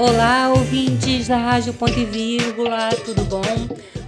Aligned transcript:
Olá, 0.00 0.50
ouvintes 0.50 1.26
da 1.26 1.36
Rádio 1.36 1.74
Ponto 1.74 1.98
e 1.98 2.04
Vírgula, 2.04 2.88
tudo 3.04 3.24
bom? 3.24 3.42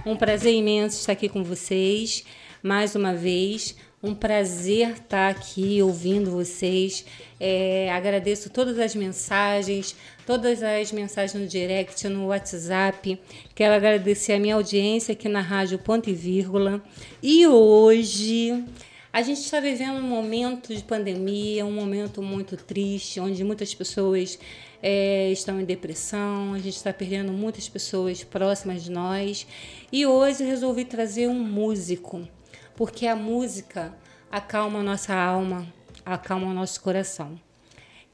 Um 0.05 0.15
prazer 0.15 0.53
imenso 0.53 0.97
estar 0.97 1.11
aqui 1.11 1.27
com 1.27 1.43
vocês 1.43 2.23
mais 2.63 2.95
uma 2.95 3.13
vez. 3.13 3.75
Um 4.01 4.15
prazer 4.15 4.91
estar 4.91 5.29
aqui 5.29 5.81
ouvindo 5.81 6.31
vocês. 6.31 7.03
É, 7.37 7.91
agradeço 7.91 8.49
todas 8.49 8.79
as 8.79 8.95
mensagens, 8.95 9.93
todas 10.25 10.63
as 10.63 10.93
mensagens 10.93 11.33
no 11.33 11.45
direct, 11.45 12.07
no 12.07 12.27
WhatsApp. 12.27 13.19
Quero 13.53 13.73
agradecer 13.73 14.31
a 14.31 14.39
minha 14.39 14.55
audiência 14.55 15.11
aqui 15.11 15.27
na 15.27 15.41
Rádio 15.41 15.77
Ponto 15.77 16.09
e 16.09 16.13
Vírgula. 16.13 16.81
E 17.21 17.45
hoje 17.45 18.63
a 19.11 19.21
gente 19.21 19.41
está 19.41 19.59
vivendo 19.59 19.97
um 19.97 20.07
momento 20.07 20.73
de 20.73 20.83
pandemia, 20.83 21.65
um 21.65 21.71
momento 21.73 22.21
muito 22.21 22.55
triste, 22.55 23.19
onde 23.19 23.43
muitas 23.43 23.75
pessoas 23.75 24.39
é, 24.81 25.31
estão 25.31 25.59
em 25.59 25.65
depressão, 25.65 26.53
a 26.53 26.57
gente 26.57 26.75
está 26.75 26.91
perdendo 26.91 27.31
muitas 27.31 27.69
pessoas 27.69 28.23
próximas 28.23 28.83
de 28.83 28.91
nós. 28.91 29.45
E 29.91 30.05
hoje 30.05 30.43
resolvi 30.43 30.85
trazer 30.85 31.27
um 31.27 31.43
músico, 31.43 32.27
porque 32.75 33.07
a 33.07 33.15
música 33.15 33.93
acalma 34.31 34.79
a 34.79 34.83
nossa 34.83 35.13
alma, 35.13 35.67
acalma 36.05 36.47
o 36.47 36.53
nosso 36.53 36.81
coração. 36.81 37.39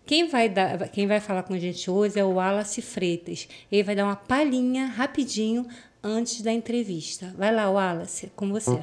Quem 0.05 0.27
vai, 0.27 0.48
dar, 0.48 0.88
quem 0.90 1.05
vai 1.05 1.20
falar 1.20 1.43
com 1.43 1.53
a 1.53 1.59
gente 1.59 1.91
hoje 1.91 2.17
é 2.17 2.23
o 2.23 2.35
Wallace 2.35 2.81
Freitas. 2.81 3.48
Ele 3.70 3.84
vai 3.84 3.93
dar 3.93 4.05
uma 4.05 4.15
palhinha 4.15 4.85
rapidinho 4.85 5.68
antes 6.02 6.41
da 6.41 6.52
entrevista. 6.52 7.34
Vai 7.38 7.54
lá, 7.54 7.70
Wallace, 7.70 8.31
com 8.34 8.49
você. 8.49 8.79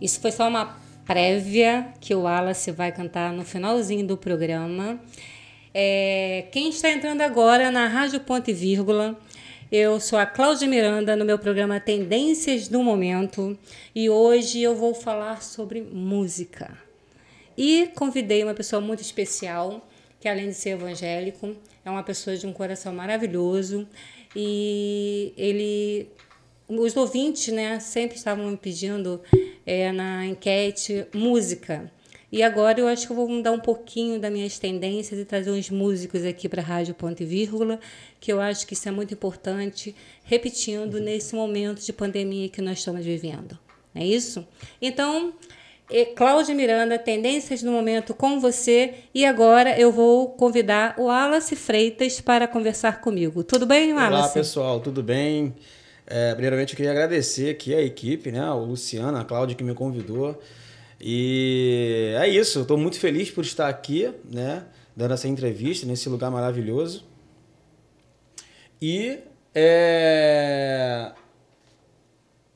Isso 0.00 0.20
foi 0.20 0.32
só 0.32 0.48
uma 0.48 0.78
prévia 1.06 1.92
que 2.00 2.14
o 2.14 2.22
Wallace 2.22 2.70
vai 2.70 2.92
cantar 2.92 3.32
no 3.32 3.44
finalzinho 3.44 4.06
do 4.06 4.16
programa. 4.16 5.00
É, 5.74 6.46
quem 6.52 6.70
está 6.70 6.90
entrando 6.90 7.20
agora 7.20 7.70
na 7.70 7.86
Rádio 7.86 8.20
Ponto 8.20 8.50
e 8.50 8.52
Vírgula, 8.52 9.18
eu 9.70 10.00
sou 10.00 10.18
a 10.18 10.26
Cláudia 10.26 10.66
Miranda 10.66 11.14
no 11.14 11.24
meu 11.24 11.38
programa 11.38 11.78
Tendências 11.78 12.66
do 12.66 12.82
Momento 12.82 13.56
e 13.94 14.10
hoje 14.10 14.60
eu 14.60 14.74
vou 14.74 14.94
falar 14.94 15.42
sobre 15.42 15.80
música. 15.80 16.76
E 17.56 17.88
convidei 17.94 18.42
uma 18.42 18.54
pessoa 18.54 18.80
muito 18.80 19.00
especial, 19.00 19.88
que 20.18 20.28
além 20.28 20.48
de 20.48 20.54
ser 20.54 20.70
evangélico, 20.70 21.54
é 21.84 21.90
uma 21.90 22.02
pessoa 22.02 22.36
de 22.36 22.46
um 22.46 22.52
coração 22.52 22.92
maravilhoso 22.92 23.86
e 24.34 25.32
ele 25.36 26.08
os 26.78 26.96
ouvintes 26.96 27.52
né, 27.52 27.80
sempre 27.80 28.16
estavam 28.16 28.48
me 28.48 28.56
pedindo 28.56 29.20
é, 29.66 29.90
na 29.90 30.26
enquete 30.26 31.06
música. 31.12 31.90
E 32.32 32.44
agora 32.44 32.78
eu 32.78 32.86
acho 32.86 33.06
que 33.06 33.12
eu 33.12 33.16
vou 33.16 33.28
mudar 33.28 33.50
um 33.50 33.58
pouquinho 33.58 34.20
das 34.20 34.30
minhas 34.30 34.56
tendências 34.58 35.18
e 35.18 35.24
trazer 35.24 35.50
uns 35.50 35.68
músicos 35.68 36.24
aqui 36.24 36.48
para 36.48 36.62
a 36.62 36.64
Rádio 36.64 36.94
Ponto 36.94 37.20
e 37.20 37.26
Vírgula, 37.26 37.80
que 38.20 38.32
eu 38.32 38.40
acho 38.40 38.64
que 38.66 38.74
isso 38.74 38.88
é 38.88 38.92
muito 38.92 39.12
importante, 39.12 39.94
repetindo 40.22 41.00
nesse 41.00 41.34
momento 41.34 41.84
de 41.84 41.92
pandemia 41.92 42.48
que 42.48 42.62
nós 42.62 42.78
estamos 42.78 43.04
vivendo. 43.04 43.58
É 43.92 44.06
isso? 44.06 44.46
Então, 44.80 45.34
é, 45.90 46.04
Cláudia 46.04 46.54
Miranda, 46.54 46.96
Tendências 46.96 47.64
do 47.64 47.72
Momento 47.72 48.14
com 48.14 48.38
você. 48.38 48.94
E 49.12 49.24
agora 49.24 49.76
eu 49.76 49.90
vou 49.90 50.28
convidar 50.28 50.94
o 50.98 51.06
Wallace 51.06 51.56
Freitas 51.56 52.20
para 52.20 52.46
conversar 52.46 53.00
comigo. 53.00 53.42
Tudo 53.42 53.66
bem, 53.66 53.92
Wallace? 53.92 54.14
Olá, 54.14 54.28
pessoal, 54.28 54.78
tudo 54.78 55.02
bem? 55.02 55.52
É, 56.10 56.32
primeiramente, 56.32 56.72
eu 56.72 56.76
queria 56.76 56.90
agradecer 56.90 57.50
aqui 57.50 57.72
a 57.72 57.80
equipe, 57.80 58.32
né? 58.32 58.50
O 58.50 58.64
Luciano, 58.64 59.16
a 59.16 59.24
Cláudia 59.24 59.56
que 59.56 59.62
me 59.62 59.74
convidou. 59.74 60.42
E 61.00 62.12
é 62.20 62.28
isso, 62.28 62.62
estou 62.62 62.76
muito 62.76 62.98
feliz 62.98 63.30
por 63.30 63.44
estar 63.44 63.68
aqui, 63.68 64.12
né? 64.28 64.64
Dando 64.96 65.14
essa 65.14 65.28
entrevista 65.28 65.86
nesse 65.86 66.08
lugar 66.08 66.28
maravilhoso. 66.28 67.04
E 68.82 69.18
é, 69.54 71.12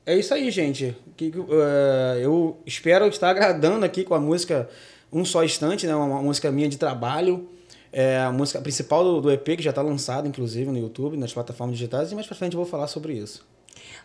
é 0.05 0.17
isso 0.17 0.35
aí, 0.35 0.51
gente. 0.51 0.97
Que, 1.17 1.29
uh, 1.29 2.19
eu 2.21 2.59
espero 2.67 3.07
estar 3.07 3.31
agradando 3.31 3.87
aqui 3.87 4.03
com 4.03 4.15
a 4.15 4.21
música 4.21 4.69
Um 5.13 5.25
Só 5.25 5.45
Instante, 5.45 5.87
né? 5.87 5.95
Uma, 5.95 6.21
música 6.21 6.51
minha 6.51 6.69
de 6.69 6.77
trabalho. 6.77 7.49
É 7.93 8.19
a 8.19 8.33
música 8.33 8.61
principal 8.61 9.21
do, 9.21 9.31
EP, 9.31 9.45
que 9.57 9.63
já 9.63 9.71
está 9.71 9.81
lançada, 9.81 10.27
inclusive, 10.27 10.69
no 10.73 10.79
YouTube, 10.79 11.17
nas 11.17 11.33
plataformas 11.33 11.77
digitais, 11.77 12.11
e 12.11 12.15
mais 12.17 12.27
para 12.27 12.35
frente 12.35 12.55
eu 12.55 12.61
vou 12.61 12.67
falar 12.67 12.89
sobre 12.89 13.13
isso. 13.13 13.54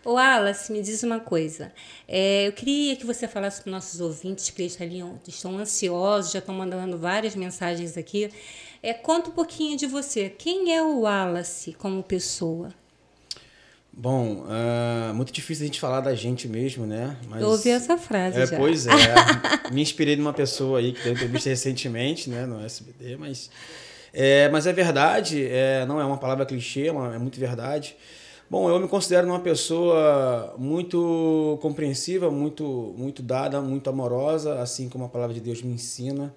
O 0.04 0.14
Wallace, 0.14 0.72
me 0.72 0.80
diz 0.80 1.02
uma 1.02 1.20
coisa. 1.20 1.72
É, 2.08 2.46
eu 2.46 2.52
queria 2.52 2.96
que 2.96 3.04
você 3.04 3.28
falasse 3.28 3.62
para 3.62 3.70
nossos 3.70 4.00
ouvintes 4.00 4.48
que 4.50 4.62
estão 4.62 5.58
ansiosos, 5.58 6.32
já 6.32 6.38
estão 6.38 6.54
mandando 6.54 6.96
várias 6.96 7.34
mensagens 7.34 7.96
aqui. 7.96 8.30
É, 8.82 8.94
conta 8.94 9.28
um 9.28 9.32
pouquinho 9.32 9.76
de 9.76 9.86
você. 9.86 10.30
Quem 10.30 10.74
é 10.74 10.82
o 10.82 11.00
Wallace 11.00 11.74
como 11.74 12.02
pessoa? 12.02 12.72
Bom, 13.92 14.46
uh, 14.46 15.12
muito 15.12 15.32
difícil 15.32 15.64
a 15.64 15.66
gente 15.66 15.80
falar 15.80 16.00
da 16.00 16.14
gente 16.14 16.48
mesmo, 16.48 16.86
né? 16.86 17.16
Mas, 17.28 17.42
eu 17.42 17.48
ouvi 17.48 17.68
essa 17.70 17.98
frase 17.98 18.40
é, 18.40 18.46
já. 18.46 18.56
Pois 18.56 18.86
é. 18.86 18.92
me 19.70 19.82
inspirei 19.82 20.16
numa 20.16 20.32
pessoa 20.32 20.78
aí 20.78 20.92
que 20.92 21.02
deu 21.02 21.12
entrevista 21.12 21.50
recentemente, 21.50 22.30
né, 22.30 22.46
no 22.46 22.64
SBT, 22.64 23.16
mas 23.18 23.50
é, 24.12 24.48
mas 24.48 24.66
é 24.66 24.72
verdade, 24.72 25.46
é, 25.46 25.84
não 25.86 26.00
é 26.00 26.04
uma 26.04 26.18
palavra 26.18 26.44
clichê, 26.44 26.86
é, 26.86 26.88
é 26.88 27.18
muito 27.18 27.38
verdade. 27.38 27.96
Bom, 28.50 28.68
eu 28.68 28.80
me 28.80 28.88
considero 28.88 29.28
uma 29.28 29.38
pessoa 29.38 30.56
muito 30.58 31.56
compreensiva, 31.62 32.32
muito, 32.32 32.92
muito 32.98 33.22
dada, 33.22 33.60
muito 33.60 33.88
amorosa, 33.88 34.60
assim 34.60 34.88
como 34.88 35.04
a 35.04 35.08
palavra 35.08 35.32
de 35.32 35.40
Deus 35.40 35.62
me 35.62 35.72
ensina. 35.74 36.34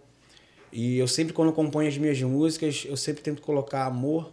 E 0.72 1.00
eu 1.00 1.08
sempre, 1.08 1.34
quando 1.34 1.52
componho 1.52 1.90
as 1.90 1.98
minhas 1.98 2.22
músicas, 2.22 2.86
eu 2.88 2.96
sempre 2.96 3.24
tento 3.24 3.42
colocar 3.42 3.88
amor, 3.88 4.32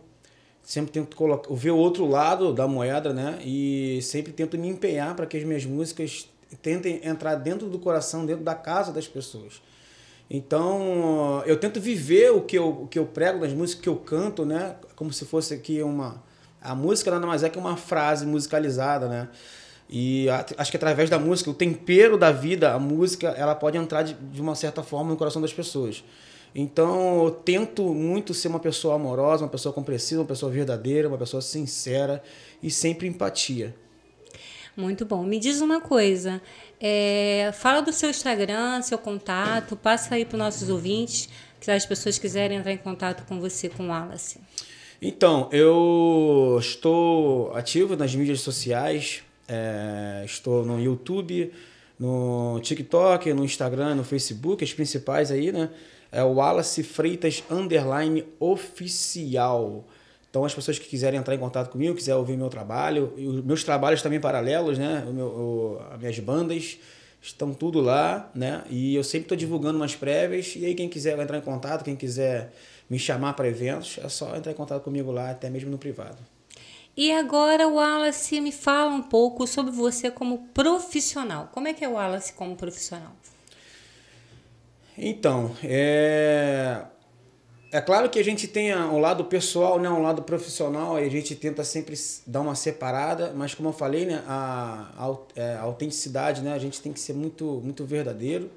sempre 0.63 0.93
tento 0.93 1.17
colocar, 1.17 1.55
ver 1.55 1.71
o 1.71 1.77
outro 1.79 2.07
lado 2.07 2.53
da 2.53 2.69
moeda, 2.69 3.15
né? 3.15 3.39
E 3.43 3.99
sempre 4.03 4.31
tento 4.31 4.59
me 4.59 4.69
empenhar 4.69 5.17
para 5.17 5.25
que 5.25 5.39
as 5.39 5.45
minhas 5.45 5.65
músicas 5.65 6.29
tentem 6.61 7.01
entrar 7.03 7.37
dentro 7.37 7.67
do 7.67 7.79
coração, 7.79 8.27
dentro 8.27 8.45
da 8.45 8.55
casa 8.55 8.93
das 8.93 9.09
pessoas. 9.09 9.63
Então, 10.29 11.43
eu 11.47 11.59
tento 11.59 11.81
viver 11.81 12.31
o 12.31 12.43
que 12.43 12.59
eu, 12.59 12.83
o 12.83 12.87
que 12.87 12.99
eu 12.99 13.07
prego 13.07 13.39
nas 13.39 13.55
músicas 13.55 13.83
que 13.83 13.89
eu 13.89 13.97
canto, 13.97 14.45
né? 14.45 14.77
Como 14.95 15.11
se 15.11 15.25
fosse 15.25 15.55
aqui 15.55 15.83
uma. 15.83 16.29
A 16.63 16.75
música 16.75 17.11
nada 17.11 17.27
mais 17.27 17.43
é 17.43 17.49
que 17.49 17.59
uma 17.59 17.77
frase 17.77 18.27
musicalizada, 18.27 19.09
né? 19.09 19.29
E 19.89 20.27
acho 20.57 20.71
que 20.71 20.77
através 20.77 21.11
da 21.11 21.19
música, 21.19 21.51
o 21.51 21.55
tempero 21.55 22.17
da 22.17 22.31
vida, 22.31 22.73
a 22.73 22.79
música, 22.79 23.29
ela 23.31 23.57
pode 23.57 23.77
entrar 23.77 24.03
de, 24.03 24.15
de 24.15 24.41
uma 24.41 24.55
certa 24.55 24.83
forma 24.83 25.11
no 25.11 25.17
coração 25.17 25.43
das 25.43 25.53
pessoas. 25.53 26.05
Então, 26.55 27.25
eu 27.25 27.31
tento 27.31 27.95
muito 27.95 28.33
ser 28.35 28.49
uma 28.49 28.61
pessoa 28.61 28.95
amorosa, 28.95 29.45
uma 29.45 29.51
pessoa 29.51 29.73
compreensiva, 29.73 30.21
uma 30.21 30.27
pessoa 30.29 30.51
verdadeira, 30.51 31.09
uma 31.09 31.19
pessoa 31.19 31.41
sincera 31.41 32.23
e 32.63 32.71
sempre 32.71 33.09
empatia. 33.09 33.75
Muito 34.77 35.05
bom. 35.05 35.25
Me 35.25 35.39
diz 35.39 35.61
uma 35.61 35.81
coisa. 35.81 36.41
É, 36.81 37.51
fala 37.53 37.81
do 37.81 37.93
seu 37.93 38.11
Instagram, 38.11 38.83
seu 38.83 38.99
contato, 38.99 39.77
passa 39.77 40.15
aí 40.15 40.25
para 40.25 40.37
os 40.37 40.39
nossos 40.39 40.69
ouvintes, 40.69 41.29
se 41.61 41.71
as 41.71 41.85
pessoas 41.85 42.19
quiserem 42.19 42.59
entrar 42.59 42.73
em 42.73 42.79
contato 42.79 43.27
com 43.27 43.41
você, 43.41 43.69
com 43.69 43.85
o 43.85 43.89
Wallace. 43.89 44.41
Então, 45.03 45.49
eu 45.51 46.59
estou 46.61 47.55
ativo 47.55 47.97
nas 47.97 48.15
mídias 48.15 48.43
sociais, 48.43 49.23
é, 49.49 50.23
estou 50.27 50.63
no 50.63 50.79
YouTube, 50.79 51.51
no 51.99 52.61
TikTok, 52.63 53.33
no 53.33 53.43
Instagram, 53.43 53.95
no 53.95 54.05
Facebook, 54.05 54.63
as 54.63 54.75
principais 54.75 55.31
aí, 55.31 55.51
né? 55.53 55.71
É 56.13 56.23
o 56.23 56.35
Wallace 56.35 56.83
Freitas 56.83 57.43
Underline 57.51 58.27
Oficial. 58.39 59.87
Então, 60.29 60.45
as 60.45 60.55
pessoas 60.55 60.79
que 60.79 60.87
quiserem 60.87 61.19
entrar 61.19 61.35
em 61.35 61.39
contato 61.39 61.71
comigo, 61.71 61.95
quiserem 61.95 62.19
ouvir 62.19 62.37
meu 62.37 62.51
trabalho, 62.51 63.15
e 63.17 63.27
os 63.27 63.43
meus 63.43 63.65
trabalhos 63.65 64.03
também 64.03 64.21
paralelos, 64.21 64.77
né? 64.77 65.03
O 65.09 65.15
meu, 65.15 65.27
o, 65.27 65.83
as 65.91 65.99
minhas 65.99 66.19
bandas 66.19 66.79
estão 67.23 67.55
tudo 67.55 67.81
lá, 67.81 68.31
né? 68.35 68.65
E 68.69 68.95
eu 68.95 69.03
sempre 69.03 69.25
estou 69.25 69.37
divulgando 69.37 69.79
umas 69.79 69.97
prévias. 69.97 70.55
E 70.57 70.67
aí, 70.67 70.75
quem 70.75 70.91
quiser 70.91 71.19
entrar 71.19 71.39
em 71.39 71.43
contato, 71.43 71.85
quem 71.85 71.97
quiser 71.97 72.53
me 72.91 72.99
chamar 72.99 73.35
para 73.35 73.47
eventos, 73.47 73.99
é 74.03 74.09
só 74.09 74.35
entrar 74.37 74.51
em 74.51 74.57
contato 74.57 74.83
comigo 74.83 75.13
lá, 75.13 75.31
até 75.31 75.49
mesmo 75.49 75.71
no 75.71 75.79
privado. 75.79 76.19
E 76.97 77.13
agora, 77.13 77.69
Wallace, 77.69 78.41
me 78.41 78.51
fala 78.51 78.91
um 78.91 79.03
pouco 79.03 79.47
sobre 79.47 79.71
você 79.71 80.11
como 80.11 80.49
profissional. 80.49 81.49
Como 81.53 81.69
é 81.69 81.73
que 81.73 81.85
é 81.85 81.89
o 81.89 81.93
Wallace 81.93 82.33
como 82.33 82.57
profissional? 82.57 83.13
Então, 84.99 85.55
é... 85.63 86.83
É 87.73 87.81
claro 87.81 88.11
que 88.11 88.19
a 88.19 88.25
gente 88.25 88.49
tem 88.49 88.77
um 88.77 88.99
lado 88.99 89.27
pessoal, 89.27 89.79
né, 89.79 89.89
um 89.89 90.03
lado 90.03 90.23
profissional, 90.23 90.99
e 90.99 91.05
a 91.05 91.09
gente 91.09 91.37
tenta 91.37 91.63
sempre 91.63 91.95
dar 92.27 92.41
uma 92.41 92.57
separada, 92.57 93.33
mas 93.33 93.55
como 93.55 93.69
eu 93.69 93.73
falei, 93.73 94.07
né, 94.07 94.25
a, 94.27 94.91
a, 94.99 95.17
é, 95.37 95.55
a 95.55 95.61
autenticidade, 95.61 96.43
né, 96.43 96.53
a 96.53 96.59
gente 96.59 96.83
tem 96.83 96.93
que 96.93 96.99
ser 96.99 97.13
muito, 97.13 97.61
muito 97.63 97.85
verdadeiro. 97.85 98.51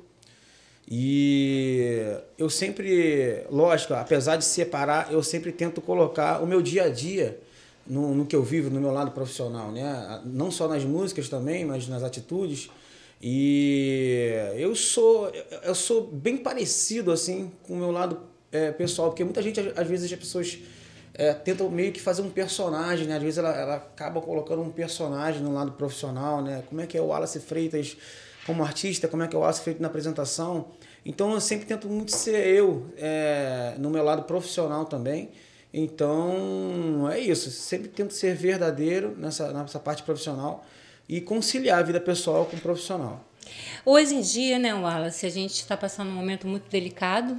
E 0.90 2.16
eu 2.38 2.50
sempre, 2.50 3.46
lógico, 3.50 3.94
apesar 3.94 4.36
de 4.36 4.46
separar, 4.46 5.12
eu 5.12 5.24
sempre 5.24 5.52
tento 5.52 5.82
colocar 5.82 6.42
o 6.44 6.48
meu 6.48 6.62
dia 6.62 6.84
a 6.84 6.90
dia 6.90 7.40
no, 7.88 8.14
no 8.14 8.26
que 8.26 8.36
eu 8.36 8.44
vivo, 8.44 8.70
no 8.70 8.80
meu 8.80 8.92
lado 8.92 9.12
profissional, 9.12 9.72
né? 9.72 10.22
Não 10.26 10.52
só 10.52 10.68
nas 10.68 10.84
músicas 10.84 11.30
também, 11.30 11.66
mas 11.66 11.88
nas 11.88 12.04
atitudes. 12.04 12.70
E 13.22 14.34
eu 14.58 14.76
sou 14.76 15.32
eu 15.64 15.74
sou 15.74 16.06
bem 16.08 16.36
parecido 16.36 17.12
assim 17.12 17.52
com 17.64 17.74
o 17.74 17.78
meu 17.78 17.92
lado 17.92 18.20
é, 18.52 18.72
pessoal, 18.72 19.10
porque 19.10 19.24
muita 19.24 19.42
gente 19.42 19.60
às 19.60 19.88
vezes 19.88 20.12
as 20.12 20.20
pessoas 20.20 20.60
é, 21.14 21.34
tentam 21.34 21.70
meio 21.70 21.94
que 21.94 22.02
fazer 22.02 22.22
um 22.22 22.30
personagem, 22.30 23.08
né? 23.08 23.16
Às 23.16 23.24
vezes 23.24 23.38
ela, 23.38 23.56
ela 23.56 23.76
acaba 23.76 24.20
colocando 24.22 24.62
um 24.62 24.70
personagem 24.70 25.42
no 25.42 25.54
lado 25.54 25.72
profissional, 25.72 26.42
né? 26.42 26.64
Como 26.68 26.82
é 26.82 26.88
que 26.88 26.98
é 26.98 27.02
o 27.02 27.08
Wallace 27.08 27.40
Freitas 27.40 27.96
como 28.46 28.64
artista, 28.64 29.08
como 29.08 29.24
é 29.24 29.28
que 29.28 29.36
é 29.36 29.38
o 29.38 29.42
Wallace 29.42 29.62
Freitas 29.62 29.82
na 29.82 29.88
apresentação. 29.88 30.68
Então 31.06 31.34
eu 31.34 31.42
sempre 31.42 31.66
tento 31.66 31.88
muito 31.88 32.12
ser 32.12 32.46
eu 32.48 32.86
é, 32.98 33.76
no 33.78 33.90
meu 33.90 34.04
lado 34.04 34.24
profissional 34.24 34.86
também. 34.86 35.30
Então, 35.74 37.10
é 37.12 37.20
isso. 37.20 37.50
Sempre 37.50 37.88
tento 37.88 38.14
ser 38.14 38.36
verdadeiro 38.36 39.16
nessa, 39.18 39.52
nessa 39.52 39.80
parte 39.80 40.04
profissional 40.04 40.64
e 41.10 41.20
conciliar 41.20 41.80
a 41.80 41.82
vida 41.82 42.00
pessoal 42.00 42.46
com 42.46 42.56
o 42.56 42.60
profissional. 42.60 43.26
Hoje 43.86 44.16
em 44.16 44.22
dia, 44.22 44.60
né, 44.60 44.74
Wallace, 44.74 45.26
a 45.26 45.30
gente 45.30 45.56
está 45.56 45.76
passando 45.76 46.10
um 46.10 46.14
momento 46.14 46.48
muito 46.48 46.70
delicado, 46.70 47.38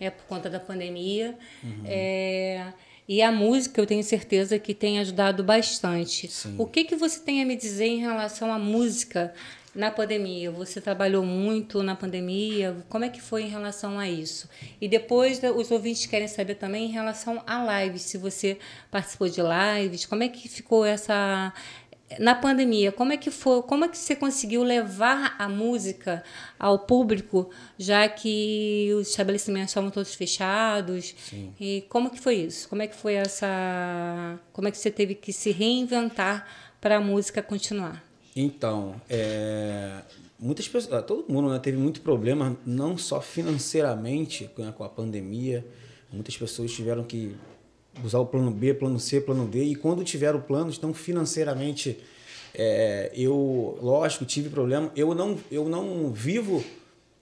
é 0.00 0.10
por 0.10 0.24
conta 0.24 0.48
da 0.48 0.58
pandemia. 0.58 1.36
Uhum. 1.62 1.82
É, 1.84 2.72
e 3.06 3.22
a 3.22 3.30
música, 3.30 3.80
eu 3.80 3.86
tenho 3.86 4.02
certeza 4.02 4.58
que 4.58 4.74
tem 4.74 4.98
ajudado 4.98 5.44
bastante. 5.44 6.26
Sim. 6.28 6.56
O 6.58 6.66
que, 6.66 6.84
que 6.84 6.96
você 6.96 7.20
tem 7.20 7.42
a 7.42 7.44
me 7.44 7.54
dizer 7.54 7.86
em 7.86 8.00
relação 8.00 8.50
à 8.50 8.58
música 8.58 9.32
na 9.74 9.90
pandemia, 9.90 10.50
você 10.50 10.80
trabalhou 10.80 11.24
muito 11.24 11.82
na 11.82 11.96
pandemia, 11.96 12.76
como 12.88 13.04
é 13.04 13.08
que 13.08 13.20
foi 13.20 13.42
em 13.42 13.48
relação 13.48 13.98
a 13.98 14.08
isso? 14.08 14.48
E 14.80 14.88
depois 14.88 15.40
os 15.56 15.70
ouvintes 15.70 16.06
querem 16.06 16.28
saber 16.28 16.54
também 16.54 16.86
em 16.86 16.92
relação 16.92 17.42
a 17.46 17.82
lives, 17.82 18.02
se 18.02 18.16
você 18.16 18.58
participou 18.90 19.28
de 19.28 19.40
lives, 19.40 20.06
como 20.06 20.22
é 20.22 20.28
que 20.28 20.48
ficou 20.48 20.84
essa 20.84 21.52
na 22.18 22.34
pandemia, 22.34 22.92
como 22.92 23.12
é 23.12 23.16
que 23.16 23.30
foi, 23.30 23.62
como 23.62 23.84
é 23.84 23.88
que 23.88 23.96
você 23.96 24.14
conseguiu 24.14 24.62
levar 24.62 25.34
a 25.38 25.48
música 25.48 26.22
ao 26.58 26.78
público, 26.78 27.50
já 27.78 28.08
que 28.08 28.90
os 28.94 29.08
estabelecimentos 29.08 29.70
estavam 29.70 29.90
todos 29.90 30.14
fechados? 30.14 31.14
Sim. 31.18 31.52
E 31.58 31.84
como 31.88 32.10
que 32.10 32.20
foi 32.20 32.36
isso? 32.36 32.68
Como 32.68 32.82
é 32.82 32.86
que 32.86 32.94
foi 32.94 33.14
essa, 33.14 34.38
como 34.52 34.68
é 34.68 34.70
que 34.70 34.78
você 34.78 34.90
teve 34.90 35.14
que 35.14 35.32
se 35.32 35.50
reinventar 35.50 36.46
para 36.80 36.96
a 36.98 37.00
música 37.00 37.42
continuar? 37.42 38.03
Então, 38.36 39.00
é, 39.08 40.00
muitas 40.38 40.66
pessoas, 40.66 40.92
ah, 40.94 41.02
todo 41.02 41.24
mundo 41.32 41.48
né, 41.50 41.58
teve 41.58 41.76
muito 41.76 42.00
problema, 42.00 42.56
não 42.66 42.98
só 42.98 43.20
financeiramente 43.20 44.50
né, 44.58 44.72
com 44.76 44.82
a 44.82 44.88
pandemia. 44.88 45.64
Muitas 46.12 46.36
pessoas 46.36 46.72
tiveram 46.72 47.04
que 47.04 47.36
usar 48.02 48.18
o 48.18 48.26
plano 48.26 48.50
B, 48.50 48.74
plano 48.74 48.98
C, 48.98 49.20
plano 49.20 49.46
D. 49.46 49.64
E 49.64 49.74
quando 49.76 50.02
tiveram 50.02 50.40
plano, 50.40 50.70
então 50.70 50.92
financeiramente, 50.92 51.98
é, 52.54 53.12
eu, 53.14 53.78
lógico, 53.80 54.24
tive 54.24 54.48
problema. 54.48 54.90
Eu 54.96 55.14
não, 55.14 55.38
eu 55.50 55.68
não 55.68 56.10
vivo 56.10 56.64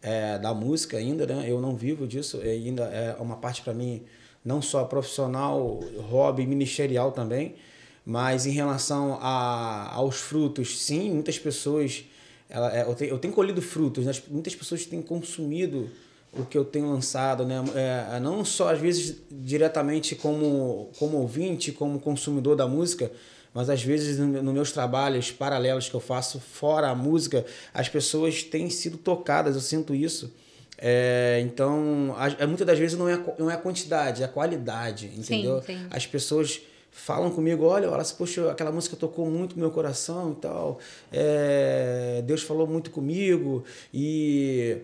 é, 0.00 0.38
da 0.38 0.54
música 0.54 0.96
ainda, 0.96 1.26
né? 1.26 1.44
Eu 1.46 1.60
não 1.60 1.76
vivo 1.76 2.06
disso. 2.06 2.40
É, 2.42 2.50
ainda 2.50 2.84
é 2.84 3.16
uma 3.20 3.36
parte 3.36 3.62
para 3.62 3.74
mim 3.74 4.02
não 4.44 4.60
só 4.60 4.84
profissional, 4.84 5.80
hobby, 6.10 6.46
ministerial 6.46 7.12
também. 7.12 7.54
Mas 8.04 8.46
em 8.46 8.50
relação 8.50 9.18
a, 9.20 9.92
aos 9.94 10.16
frutos, 10.16 10.80
sim, 10.80 11.10
muitas 11.10 11.38
pessoas. 11.38 12.04
Ela, 12.48 12.76
é, 12.76 12.82
eu, 12.82 12.94
tenho, 12.94 13.10
eu 13.10 13.18
tenho 13.18 13.32
colhido 13.32 13.62
frutos, 13.62 14.04
né? 14.04 14.12
muitas 14.28 14.54
pessoas 14.54 14.84
têm 14.84 15.00
consumido 15.00 15.88
o 16.32 16.44
que 16.44 16.56
eu 16.56 16.64
tenho 16.64 16.90
lançado, 16.90 17.44
né? 17.44 17.62
É, 17.74 18.20
não 18.20 18.44
só 18.44 18.70
às 18.70 18.78
vezes 18.80 19.18
diretamente 19.30 20.14
como, 20.14 20.90
como 20.98 21.18
ouvinte, 21.18 21.72
como 21.72 22.00
consumidor 22.00 22.56
da 22.56 22.66
música, 22.66 23.12
mas 23.54 23.68
às 23.68 23.82
vezes 23.82 24.18
nos 24.18 24.42
no 24.42 24.52
meus 24.52 24.72
trabalhos 24.72 25.30
paralelos 25.30 25.88
que 25.88 25.94
eu 25.94 26.00
faço 26.00 26.40
fora 26.40 26.88
a 26.88 26.94
música, 26.94 27.44
as 27.72 27.88
pessoas 27.88 28.42
têm 28.42 28.70
sido 28.70 28.96
tocadas, 28.96 29.54
eu 29.54 29.60
sinto 29.60 29.94
isso. 29.94 30.32
É, 30.78 31.40
então, 31.44 32.14
a, 32.16 32.46
muitas 32.46 32.66
das 32.66 32.78
vezes 32.78 32.98
não 32.98 33.08
é, 33.08 33.22
não 33.38 33.50
é 33.50 33.54
a 33.54 33.58
quantidade, 33.58 34.22
é 34.22 34.24
a 34.24 34.28
qualidade, 34.28 35.12
entendeu? 35.16 35.60
Sim, 35.60 35.78
sim. 35.78 35.86
As 35.90 36.06
pessoas 36.06 36.60
falam 36.92 37.30
comigo, 37.30 37.64
olha, 37.64 37.90
olha, 37.90 38.04
poxa, 38.16 38.50
aquela 38.50 38.70
música 38.70 38.94
tocou 38.94 39.28
muito 39.28 39.58
meu 39.58 39.70
coração 39.70 40.32
e 40.32 40.34
tal, 40.36 40.78
é, 41.10 42.22
Deus 42.26 42.42
falou 42.42 42.66
muito 42.66 42.90
comigo 42.90 43.64
e 43.92 44.76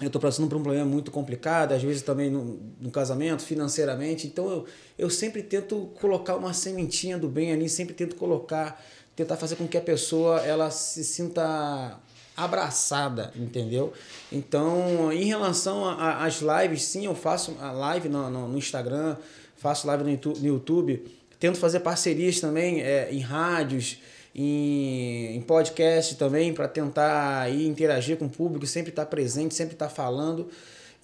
eu 0.00 0.08
estou 0.08 0.20
passando 0.20 0.48
por 0.48 0.58
um 0.58 0.62
problema 0.62 0.84
muito 0.84 1.10
complicado, 1.10 1.72
às 1.72 1.82
vezes 1.82 2.02
também 2.02 2.30
no, 2.30 2.60
no 2.78 2.90
casamento, 2.90 3.42
financeiramente, 3.42 4.26
então 4.26 4.50
eu, 4.50 4.66
eu 4.98 5.10
sempre 5.10 5.42
tento 5.42 5.88
colocar 5.98 6.36
uma 6.36 6.52
sementinha 6.52 7.18
do 7.18 7.28
bem 7.28 7.52
ali, 7.52 7.70
sempre 7.70 7.94
tento 7.94 8.16
colocar, 8.16 8.84
tentar 9.16 9.36
fazer 9.36 9.56
com 9.56 9.66
que 9.66 9.78
a 9.78 9.80
pessoa 9.80 10.40
ela 10.40 10.70
se 10.70 11.02
sinta 11.02 11.98
abraçada, 12.36 13.32
entendeu? 13.36 13.92
Então, 14.30 15.12
em 15.12 15.24
relação 15.24 15.88
às 15.88 16.40
lives, 16.40 16.82
sim, 16.82 17.06
eu 17.06 17.14
faço 17.14 17.56
a 17.60 17.70
live 17.70 18.08
no, 18.08 18.28
no, 18.28 18.48
no 18.48 18.58
Instagram, 18.58 19.16
faço 19.56 19.86
live 19.86 20.04
no 20.04 20.46
YouTube, 20.46 21.04
tento 21.38 21.58
fazer 21.58 21.80
parcerias 21.80 22.40
também 22.40 22.82
é, 22.82 23.08
em 23.12 23.20
rádios, 23.20 23.98
em, 24.34 25.36
em 25.36 25.40
podcast 25.40 26.16
também, 26.16 26.52
para 26.52 26.66
tentar 26.66 27.50
ir 27.52 27.66
interagir 27.66 28.16
com 28.16 28.26
o 28.26 28.30
público, 28.30 28.66
sempre 28.66 28.90
estar 28.90 29.04
tá 29.04 29.10
presente, 29.10 29.54
sempre 29.54 29.74
estar 29.74 29.88
tá 29.88 29.94
falando. 29.94 30.48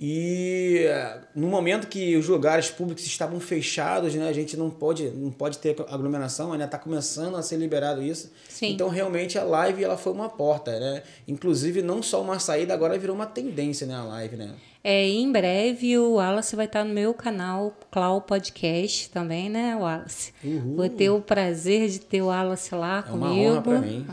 E 0.02 0.86
no 1.34 1.46
momento 1.46 1.86
que 1.86 2.16
os 2.16 2.26
lugares 2.26 2.70
públicos 2.70 3.04
estavam 3.04 3.38
fechados, 3.38 4.14
né, 4.14 4.26
a 4.26 4.32
gente 4.32 4.56
não 4.56 4.70
pode, 4.70 5.10
não 5.10 5.30
pode 5.30 5.58
ter 5.58 5.76
aglomeração, 5.90 6.52
ainda 6.52 6.64
está 6.64 6.78
começando 6.78 7.36
a 7.36 7.42
ser 7.42 7.58
liberado 7.58 8.02
isso. 8.02 8.32
Sim. 8.48 8.72
Então 8.72 8.88
realmente 8.88 9.38
a 9.38 9.44
live 9.44 9.84
ela 9.84 9.98
foi 9.98 10.14
uma 10.14 10.30
porta, 10.30 10.80
né? 10.80 11.02
Inclusive 11.28 11.82
não 11.82 12.02
só 12.02 12.22
uma 12.22 12.38
saída, 12.38 12.72
agora 12.72 12.98
virou 12.98 13.14
uma 13.14 13.26
tendência, 13.26 13.86
né, 13.86 13.94
a 13.94 14.02
live, 14.04 14.36
né? 14.36 14.54
É, 14.82 15.06
em 15.06 15.30
breve 15.30 15.98
o 15.98 16.14
Wallace 16.14 16.56
vai 16.56 16.64
estar 16.64 16.82
no 16.82 16.94
meu 16.94 17.12
canal 17.12 17.76
Clau 17.90 18.22
Podcast 18.22 19.10
também, 19.10 19.50
né, 19.50 19.76
Wallace? 19.76 20.32
Uhul. 20.42 20.76
Vou 20.76 20.88
ter 20.88 21.10
o 21.10 21.20
prazer 21.20 21.90
de 21.90 22.00
ter 22.00 22.22
o 22.22 22.28
Wallace 22.28 22.74
lá 22.74 23.00
é 23.00 23.02
comigo. 23.02 23.34
Uma 23.34 23.50
honra 23.50 23.60
pra 23.60 23.78
mim. 23.80 24.06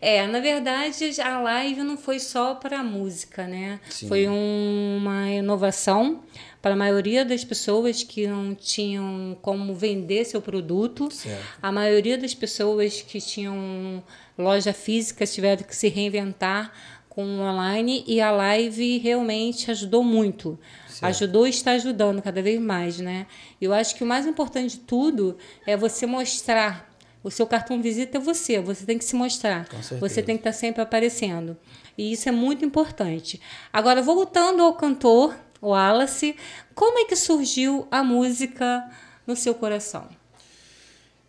É, 0.00 0.26
na 0.26 0.40
verdade, 0.40 1.20
a 1.20 1.40
live 1.40 1.82
não 1.82 1.96
foi 1.96 2.18
só 2.18 2.54
para 2.54 2.82
música, 2.82 3.46
né? 3.46 3.78
Sim. 3.90 4.08
Foi 4.08 4.26
um, 4.26 4.96
uma 4.98 5.28
inovação 5.30 6.22
para 6.62 6.72
a 6.72 6.76
maioria 6.76 7.24
das 7.24 7.44
pessoas 7.44 8.02
que 8.02 8.26
não 8.26 8.54
tinham 8.54 9.36
como 9.42 9.74
vender 9.74 10.24
seu 10.24 10.40
produto. 10.40 11.10
Certo. 11.10 11.44
A 11.60 11.70
maioria 11.70 12.16
das 12.16 12.34
pessoas 12.34 13.02
que 13.02 13.20
tinham 13.20 14.02
loja 14.38 14.72
física 14.72 15.26
tiveram 15.26 15.64
que 15.64 15.76
se 15.76 15.88
reinventar 15.88 16.72
com 17.10 17.24
o 17.24 17.40
online 17.40 18.04
e 18.06 18.20
a 18.20 18.30
live 18.30 18.98
realmente 18.98 19.70
ajudou 19.70 20.02
muito. 20.02 20.58
Certo. 20.88 21.04
Ajudou 21.04 21.46
e 21.46 21.50
está 21.50 21.72
ajudando 21.72 22.22
cada 22.22 22.40
vez 22.40 22.58
mais, 22.60 22.98
né? 22.98 23.26
Eu 23.60 23.74
acho 23.74 23.94
que 23.94 24.04
o 24.04 24.06
mais 24.06 24.26
importante 24.26 24.78
de 24.78 24.84
tudo 24.84 25.36
é 25.66 25.76
você 25.76 26.06
mostrar 26.06 26.89
o 27.22 27.30
seu 27.30 27.46
cartão 27.46 27.80
visita 27.82 28.18
é 28.18 28.20
você, 28.20 28.60
você 28.60 28.86
tem 28.86 28.96
que 28.96 29.04
se 29.04 29.14
mostrar. 29.14 29.66
Você 30.00 30.22
tem 30.22 30.36
que 30.36 30.40
estar 30.40 30.52
sempre 30.52 30.82
aparecendo. 30.82 31.56
E 31.96 32.12
isso 32.12 32.28
é 32.28 32.32
muito 32.32 32.64
importante. 32.64 33.40
Agora, 33.72 34.00
voltando 34.00 34.62
ao 34.62 34.74
cantor, 34.74 35.36
o 35.60 35.68
Wallace, 35.68 36.34
como 36.74 36.98
é 36.98 37.04
que 37.04 37.14
surgiu 37.14 37.86
a 37.90 38.02
música 38.02 38.90
no 39.26 39.36
seu 39.36 39.54
coração? 39.54 40.08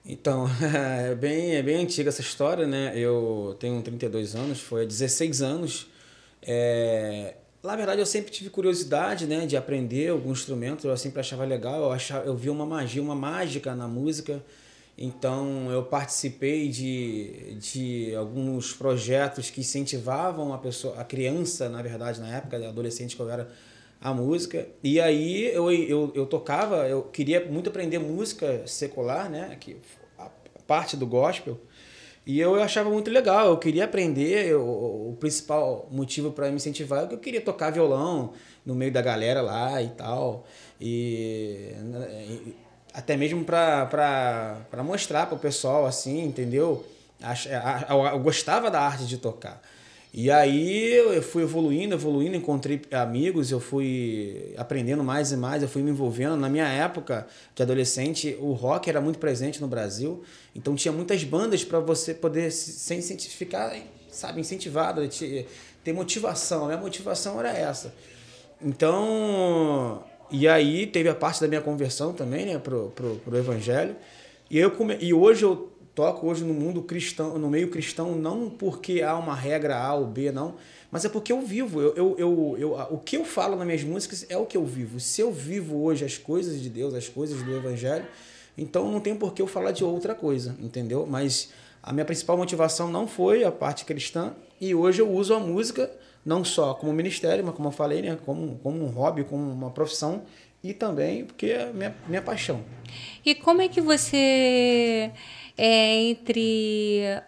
Então, 0.06 0.48
é 1.10 1.14
bem, 1.14 1.56
é 1.56 1.62
bem 1.62 1.84
antiga 1.84 2.10
essa 2.10 2.22
história, 2.22 2.66
né? 2.66 2.94
Eu 2.96 3.56
tenho 3.60 3.82
32 3.82 4.36
anos, 4.36 4.62
foi 4.62 4.84
há 4.84 4.86
16 4.86 5.42
anos. 5.42 5.88
É, 6.42 7.36
na 7.62 7.76
verdade, 7.76 8.02
eu 8.02 8.06
sempre 8.06 8.32
tive 8.32 8.50
curiosidade, 8.50 9.28
né, 9.28 9.46
de 9.46 9.56
aprender 9.56 10.10
algum 10.10 10.32
instrumento. 10.32 10.88
Eu 10.88 10.98
sempre 10.98 11.20
achava 11.20 11.44
legal. 11.46 11.82
Eu 11.84 11.92
achava, 11.92 12.26
eu 12.26 12.36
via 12.36 12.52
uma 12.52 12.66
magia, 12.66 13.02
uma 13.02 13.16
mágica 13.16 13.76
na 13.76 13.88
música. 13.88 14.42
Então, 14.98 15.72
eu 15.72 15.84
participei 15.84 16.68
de, 16.70 17.56
de 17.56 18.16
alguns 18.16 18.74
projetos 18.74 19.50
que 19.50 19.62
incentivavam 19.62 20.54
a 20.54 20.58
pessoa, 20.58 21.00
a 21.00 21.04
criança, 21.04 21.70
na 21.70 21.82
verdade, 21.82 22.20
na 22.20 22.38
época, 22.38 22.58
adolescente 22.68 23.16
que 23.16 23.22
eu 23.22 23.30
era, 23.30 23.50
a 24.02 24.14
música. 24.14 24.68
E 24.84 25.00
aí 25.00 25.46
eu, 25.54 25.72
eu, 25.72 26.12
eu 26.16 26.26
tocava, 26.26 26.88
eu 26.88 27.04
queria 27.04 27.46
muito 27.46 27.70
aprender 27.70 28.00
música 28.00 28.66
secular, 28.66 29.30
né? 29.30 29.56
Que, 29.60 29.78
a 30.18 30.30
parte 30.66 30.98
do 30.98 31.06
gospel. 31.06 31.60
E 32.26 32.40
eu 32.40 32.56
achava 32.56 32.90
muito 32.90 33.10
legal, 33.10 33.50
eu 33.50 33.58
queria 33.58 33.86
aprender. 33.86 34.48
Eu, 34.48 34.62
o 34.62 35.18
principal 35.20 35.88
motivo 35.92 36.32
para 36.32 36.50
me 36.50 36.56
incentivar 36.56 37.04
é 37.04 37.08
que 37.08 37.14
eu 37.14 37.20
queria 37.20 37.42
tocar 37.42 37.72
violão 37.72 38.34
no 38.66 38.74
meio 38.76 38.92
da 38.92 39.02
galera 39.02 39.42
lá 39.42 39.82
e 39.82 39.90
tal. 39.90 40.46
E, 40.80 41.74
e 42.28 42.56
até 42.94 43.16
mesmo 43.16 43.44
para 43.46 44.68
mostrar 44.84 45.26
para 45.26 45.36
o 45.36 45.40
pessoal, 45.40 45.86
assim, 45.86 46.24
entendeu? 46.24 46.86
Eu 48.12 48.20
gostava 48.20 48.70
da 48.70 48.82
arte 48.82 49.06
de 49.06 49.18
tocar. 49.18 49.62
E 50.14 50.30
aí 50.30 50.94
eu 50.94 51.22
fui 51.24 51.44
evoluindo, 51.44 51.96
evoluindo, 51.96 52.36
encontrei 52.36 52.82
amigos, 52.92 53.50
eu 53.50 53.62
fui 53.62 54.54
aprendendo 54.58 55.06
mais 55.06 55.32
e 55.32 55.38
mais, 55.38 55.64
eu 55.64 55.70
fui 55.70 55.82
me 55.82 55.90
envolvendo. 55.90 56.36
Na 56.36 56.50
minha 56.50 56.68
época 56.68 57.26
de 57.56 57.64
adolescente, 57.64 58.38
o 58.42 58.52
rock 58.52 58.90
era 58.90 59.00
muito 59.00 59.20
presente 59.20 59.62
no 59.62 59.70
Brasil, 59.70 60.22
então 60.54 60.76
tinha 60.76 60.92
muitas 60.92 61.24
bandas 61.24 61.64
para 61.64 61.80
você 61.80 62.14
poder 62.14 62.52
se 62.52 62.94
incentivar, 62.94 63.74
sabe, 64.12 64.42
incentivado, 64.42 65.02
ter 65.82 65.94
motivação. 65.94 66.66
A 66.66 66.68
minha 66.68 66.80
motivação 66.80 67.40
era 67.40 67.58
essa. 67.58 67.94
Então, 68.62 70.04
e 70.32 70.48
aí 70.48 70.88
teve 70.88 71.10
a 71.10 71.16
parte 71.16 71.42
da 71.42 71.48
minha 71.48 71.62
conversão 71.62 72.14
também, 72.14 72.46
né, 72.46 72.58
pro, 72.58 72.92
pro, 72.96 73.16
pro 73.18 73.38
evangelho. 73.38 73.96
E, 74.50 74.58
eu 74.58 74.72
come... 74.72 74.98
e 75.00 75.14
hoje 75.14 75.44
eu 75.44 75.70
toco 75.94 76.28
hoje 76.28 76.44
no 76.44 76.54
mundo 76.54 76.82
cristão, 76.82 77.38
no 77.38 77.50
meio 77.50 77.70
cristão, 77.70 78.16
não 78.16 78.50
porque 78.50 79.02
há 79.02 79.18
uma 79.18 79.36
regra 79.36 79.78
A 79.78 79.94
ou 79.94 80.06
B, 80.06 80.32
não, 80.32 80.56
mas 80.90 81.06
é 81.06 81.10
porque 81.10 81.32
eu 81.32 81.42
vivo. 81.42 81.82
Eu, 81.82 81.96
eu, 81.96 82.16
eu, 82.18 82.56
eu, 82.58 82.88
o 82.92 82.98
que 82.98 83.18
eu 83.18 83.26
falo 83.26 83.56
nas 83.56 83.66
minhas 83.66 83.84
músicas 83.84 84.26
é 84.30 84.38
o 84.38 84.46
que 84.46 84.58
eu 84.58 84.66
vivo. 84.66 85.00
Se 85.00 85.22
eu 85.22 85.32
vivo 85.32 85.84
hoje 85.84 86.06
as 86.06 86.18
coisas 86.18 86.62
de 86.62 86.70
Deus, 86.70 86.94
as 86.94 87.08
coisas 87.08 87.42
do 87.42 87.56
Evangelho, 87.56 88.06
então 88.58 88.92
não 88.92 89.00
tem 89.00 89.16
por 89.16 89.34
que 89.34 89.42
eu 89.42 89.48
falar 89.48 89.72
de 89.72 89.84
outra 89.84 90.16
coisa, 90.16 90.56
entendeu? 90.60 91.06
Mas 91.06 91.50
a 91.84 91.92
minha 91.92 92.06
principal 92.06 92.38
motivação 92.38 92.90
não 92.90 93.08
foi 93.08 93.44
a 93.44 93.52
parte 93.52 93.86
cristã, 93.86 94.34
e 94.60 94.76
hoje 94.76 95.02
eu 95.02 95.10
uso 95.10 95.34
a 95.34 95.40
música 95.40 95.92
não 96.26 96.44
só 96.44 96.74
como 96.74 96.94
ministério, 96.94 97.44
mas 97.44 97.56
como 97.56 97.68
eu 97.68 97.72
falei, 97.72 98.02
né, 98.02 98.18
como, 98.26 98.58
como 98.60 98.84
um 98.84 98.90
hobby, 98.90 99.24
como 99.24 99.52
uma 99.52 99.72
profissão 99.72 100.24
e 100.64 100.74
também 100.74 101.26
porque 101.26 101.48
é 101.48 101.72
minha, 101.74 101.96
minha 102.08 102.22
paixão. 102.22 102.64
E 103.26 103.34
como 103.34 103.62
é 103.62 103.68
que 103.68 103.82
você 103.82 105.12
é 105.58 105.96
entre 106.04 107.22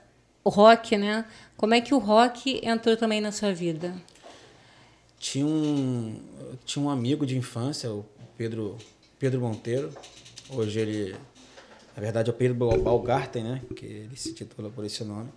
o 0.43 0.49
rock, 0.49 0.97
né? 0.97 1.25
Como 1.57 1.73
é 1.73 1.81
que 1.81 1.93
o 1.93 1.97
rock 1.97 2.61
entrou 2.63 2.95
também 2.97 3.21
na 3.21 3.31
sua 3.31 3.53
vida? 3.53 3.95
Tinha 5.17 5.45
um, 5.45 6.19
tinha 6.65 6.83
um 6.83 6.89
amigo 6.89 7.25
de 7.25 7.37
infância, 7.37 7.89
o 7.91 8.05
Pedro, 8.37 8.77
Pedro 9.17 9.39
Monteiro. 9.39 9.91
Hoje 10.49 10.79
ele, 10.79 11.15
na 11.95 12.01
verdade, 12.01 12.29
é 12.29 12.33
o 12.33 12.35
Pedro 12.35 12.55
Balgarten, 12.55 13.43
né? 13.43 13.61
Que 13.75 13.85
ele 13.85 14.17
se 14.17 14.33
titula 14.33 14.69
por 14.69 14.83
esse 14.83 15.03
nome 15.03 15.29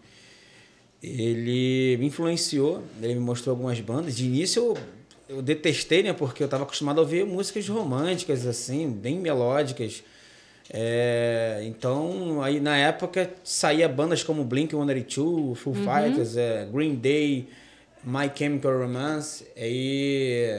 ele 1.02 1.96
me 1.98 2.06
influenciou, 2.06 2.82
ele 3.02 3.14
me 3.14 3.20
mostrou 3.20 3.54
algumas 3.54 3.78
bandas. 3.80 4.16
De 4.16 4.24
início 4.24 4.62
eu, 4.62 5.36
eu 5.36 5.42
detestei, 5.42 6.02
né? 6.02 6.12
Porque 6.12 6.42
eu 6.42 6.46
estava 6.46 6.64
acostumado 6.64 6.98
a 6.98 7.02
ouvir 7.02 7.24
músicas 7.24 7.68
românticas, 7.68 8.46
assim, 8.46 8.90
bem 8.90 9.18
melódicas. 9.18 10.02
É, 10.68 11.62
então, 11.64 12.42
aí 12.42 12.58
na 12.58 12.76
época 12.76 13.30
saía 13.44 13.88
bandas 13.88 14.24
como 14.24 14.44
Blink-182, 14.44 15.54
Foo 15.54 15.72
uhum. 15.72 15.84
Fighters, 15.84 16.36
é, 16.36 16.66
Green 16.72 16.96
Day, 16.96 17.48
My 18.02 18.30
Chemical 18.34 18.80
Romance. 18.80 19.46
Aí 19.56 20.50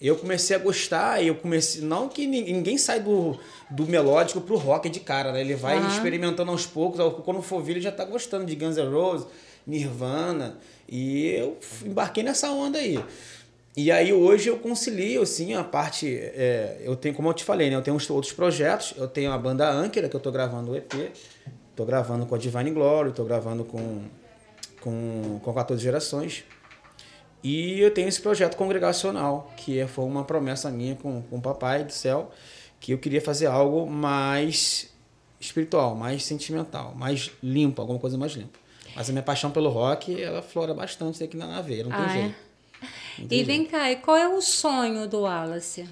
eu 0.00 0.16
comecei 0.16 0.54
a 0.54 0.58
gostar 0.58 1.22
eu 1.22 1.34
comecei. 1.34 1.82
Não 1.82 2.08
que 2.08 2.26
ninguém 2.26 2.78
sai 2.78 3.00
do, 3.00 3.38
do 3.70 3.86
melódico 3.86 4.40
pro 4.40 4.56
rock 4.56 4.88
de 4.88 5.00
cara, 5.00 5.32
né? 5.32 5.40
Ele 5.40 5.54
vai 5.54 5.78
uhum. 5.80 5.88
experimentando 5.88 6.50
aos 6.50 6.66
poucos. 6.66 7.00
Quando 7.24 7.42
for 7.42 7.62
vir, 7.62 7.72
ele 7.72 7.80
já 7.80 7.92
tá 7.92 8.04
gostando 8.04 8.44
de 8.44 8.54
Guns 8.54 8.76
N' 8.76 8.88
Roses 8.88 9.26
Nirvana, 9.66 10.58
e 10.88 11.26
eu 11.28 11.58
embarquei 11.84 12.22
nessa 12.22 12.50
onda 12.50 12.78
aí. 12.78 13.02
E 13.76 13.90
aí 13.90 14.12
hoje 14.12 14.48
eu 14.48 14.58
concilio 14.58 15.22
assim 15.22 15.54
a 15.54 15.64
parte, 15.64 16.06
é, 16.16 16.80
eu 16.84 16.94
tenho 16.94 17.14
como 17.14 17.28
eu 17.28 17.34
te 17.34 17.42
falei, 17.42 17.70
né, 17.70 17.76
eu 17.76 17.82
tenho 17.82 17.96
outros 18.10 18.32
projetos, 18.32 18.94
eu 18.96 19.08
tenho 19.08 19.32
a 19.32 19.38
banda 19.38 19.68
Anker 19.68 20.08
que 20.08 20.14
eu 20.14 20.18
estou 20.18 20.32
gravando 20.32 20.70
o 20.70 20.76
EP, 20.76 20.92
estou 21.70 21.84
gravando 21.84 22.24
com 22.24 22.36
a 22.36 22.38
Divine 22.38 22.70
Glory, 22.70 23.10
estou 23.10 23.24
gravando 23.24 23.64
com 23.64 24.02
com 24.80 25.40
com 25.42 25.52
14 25.52 25.82
gerações. 25.82 26.44
E 27.42 27.80
eu 27.80 27.90
tenho 27.90 28.08
esse 28.08 28.22
projeto 28.22 28.56
congregacional, 28.56 29.52
que 29.56 29.78
é, 29.78 29.86
foi 29.86 30.04
uma 30.04 30.24
promessa 30.24 30.70
minha 30.70 30.94
com, 30.94 31.20
com 31.22 31.36
o 31.36 31.42
papai 31.42 31.84
do 31.84 31.92
céu, 31.92 32.30
que 32.80 32.92
eu 32.92 32.98
queria 32.98 33.20
fazer 33.20 33.46
algo 33.46 33.90
mais 33.90 34.94
espiritual, 35.40 35.94
mais 35.94 36.24
sentimental, 36.24 36.94
mais 36.94 37.30
limpo, 37.42 37.82
alguma 37.82 37.98
coisa 37.98 38.16
mais 38.16 38.32
limpa. 38.32 38.58
Mas 38.94 39.08
a 39.08 39.12
minha 39.12 39.22
paixão 39.22 39.50
pelo 39.50 39.70
rock, 39.70 40.22
ela 40.22 40.42
flora 40.42 40.72
bastante 40.72 41.22
aqui 41.22 41.36
na 41.36 41.46
naveira, 41.46 41.88
não 41.88 41.96
ah, 41.96 42.04
tem 42.04 42.06
é? 42.06 42.22
jeito. 42.22 42.44
Não 43.18 43.28
tem 43.28 43.38
e 43.38 43.44
vem 43.44 43.64
cá, 43.64 43.90
e 43.90 43.96
qual 43.96 44.16
é 44.16 44.28
o 44.28 44.42
sonho 44.42 45.06
do 45.06 45.20
Wallace? 45.20 45.88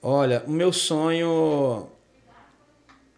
Olha, 0.00 0.42
o 0.46 0.50
meu 0.50 0.72
sonho 0.72 1.88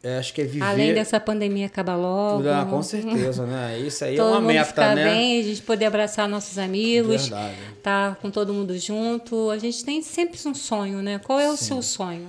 é, 0.03 0.19
acho 0.19 0.33
que 0.33 0.41
é 0.41 0.45
viver. 0.45 0.65
Além 0.65 0.95
dessa 0.95 1.19
pandemia 1.19 1.67
acabar 1.67 1.97
logo. 1.97 2.49
Ah, 2.49 2.65
com 2.65 2.83
certeza, 2.83 3.45
né? 3.45 3.79
Isso 3.85 4.05
aí 4.05 4.17
é 4.17 4.23
uma 4.23 4.41
meta, 4.41 4.65
ficar 4.67 4.95
né? 4.95 5.05
bem, 5.05 5.41
a 5.41 5.43
gente 5.43 5.61
poder 5.63 5.87
abraçar 5.87 6.29
nossos 6.29 6.57
amigos, 6.57 7.29
Verdade. 7.29 7.57
tá 7.83 8.17
com 8.23 8.31
todo 8.31 8.55
mundo 8.55 8.79
junto. 8.79 9.51
A 9.51 9.59
gente 9.59 9.85
tem 9.85 10.01
sempre 10.01 10.39
um 10.47 10.55
sonho, 10.55 11.03
né? 11.03 11.19
Qual 11.19 11.41
é 11.41 11.51
o 11.51 11.57
Sim. 11.57 11.65
seu 11.65 11.83
sonho? 11.83 12.29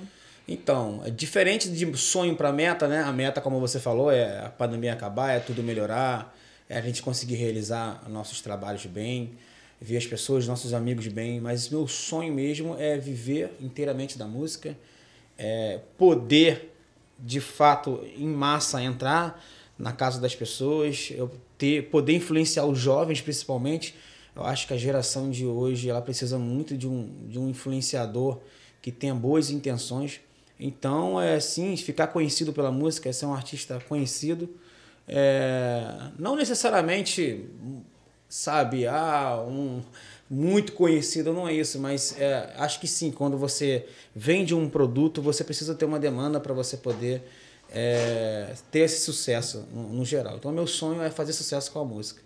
Então, 0.51 1.03
é 1.05 1.11
diferente 1.11 1.69
de 1.69 1.95
sonho 1.95 2.35
para 2.35 2.51
meta, 2.51 2.87
né? 2.87 3.03
A 3.03 3.11
meta, 3.13 3.39
como 3.39 3.59
você 3.59 3.79
falou, 3.79 4.09
é 4.09 4.39
a 4.39 4.49
pandemia 4.49 4.93
acabar, 4.93 5.29
é 5.29 5.39
tudo 5.39 5.61
melhorar, 5.61 6.35
é 6.67 6.75
a 6.75 6.81
gente 6.81 7.03
conseguir 7.03 7.35
realizar 7.35 8.03
nossos 8.09 8.41
trabalhos 8.41 8.83
bem, 8.87 9.37
ver 9.79 9.97
as 9.97 10.07
pessoas, 10.07 10.47
nossos 10.47 10.73
amigos 10.73 11.07
bem. 11.07 11.39
Mas 11.39 11.69
meu 11.69 11.87
sonho 11.87 12.33
mesmo 12.33 12.75
é 12.79 12.97
viver 12.97 13.51
inteiramente 13.61 14.17
da 14.17 14.25
música, 14.25 14.75
é 15.37 15.81
poder, 15.99 16.73
de 17.19 17.39
fato, 17.39 18.03
em 18.17 18.27
massa, 18.27 18.81
entrar 18.81 19.39
na 19.77 19.91
casa 19.91 20.19
das 20.19 20.33
pessoas, 20.33 21.11
eu 21.11 21.31
ter, 21.59 21.91
poder 21.91 22.13
influenciar 22.13 22.65
os 22.65 22.79
jovens, 22.79 23.21
principalmente, 23.21 23.93
Eu 24.35 24.45
acho 24.45 24.67
que 24.67 24.73
a 24.73 24.77
geração 24.77 25.29
de 25.29 25.45
hoje 25.45 25.89
ela 25.89 26.01
precisa 26.01 26.39
muito 26.39 26.75
de 26.75 26.87
um, 26.87 27.27
de 27.27 27.37
um 27.37 27.49
influenciador 27.49 28.39
que 28.81 28.91
tenha 28.91 29.13
boas 29.13 29.51
intenções. 29.51 30.21
Então, 30.59 31.19
é 31.19 31.39
sim, 31.39 31.77
ficar 31.77 32.07
conhecido 32.07 32.51
pela 32.51 32.71
música, 32.71 33.07
é 33.07 33.13
ser 33.13 33.25
um 33.25 33.33
artista 33.33 33.79
conhecido. 33.87 34.49
É, 35.07 36.11
não 36.19 36.35
necessariamente, 36.35 37.49
sabe, 38.27 38.85
ah, 38.85 39.43
um 39.47 39.81
muito 40.29 40.73
conhecido, 40.73 41.33
não 41.33 41.47
é 41.47 41.53
isso, 41.53 41.79
mas 41.79 42.15
é, 42.19 42.53
acho 42.57 42.79
que 42.79 42.87
sim, 42.87 43.09
quando 43.09 43.35
você 43.37 43.87
vende 44.13 44.53
um 44.53 44.69
produto, 44.69 45.21
você 45.21 45.43
precisa 45.43 45.73
ter 45.73 45.85
uma 45.85 45.99
demanda 45.99 46.39
para 46.39 46.53
você 46.53 46.77
poder 46.77 47.23
é, 47.71 48.53
ter 48.69 48.81
esse 48.81 49.01
sucesso 49.01 49.65
no, 49.73 49.89
no, 49.89 50.05
geral. 50.05 50.35
Então, 50.35 50.51
meu 50.51 50.67
sonho 50.67 51.01
é 51.01 51.09
fazer 51.09 51.33
sucesso 51.33 51.71
com 51.71 51.79
a 51.79 51.85
música. 51.85 52.21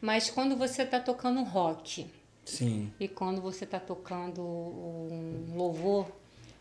Mas 0.00 0.30
quando 0.30 0.56
você 0.56 0.82
está 0.82 1.00
tocando 1.00 1.42
rock, 1.42 2.06
sim. 2.44 2.92
e 3.00 3.08
quando 3.08 3.40
você 3.40 3.64
está 3.64 3.80
tocando 3.80 4.40
um 4.40 5.54
louvor, 5.56 6.06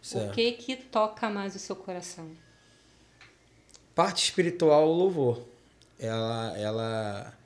certo. 0.01 0.31
o 0.31 0.33
que 0.33 0.51
que 0.53 0.75
toca 0.75 1.29
mais 1.29 1.55
o 1.55 1.59
seu 1.59 1.75
coração? 1.75 2.29
Parte 3.93 4.23
espiritual, 4.23 4.87
o 4.87 4.93
louvor. 4.93 5.41
Ela, 5.99 6.57
ela 6.57 7.37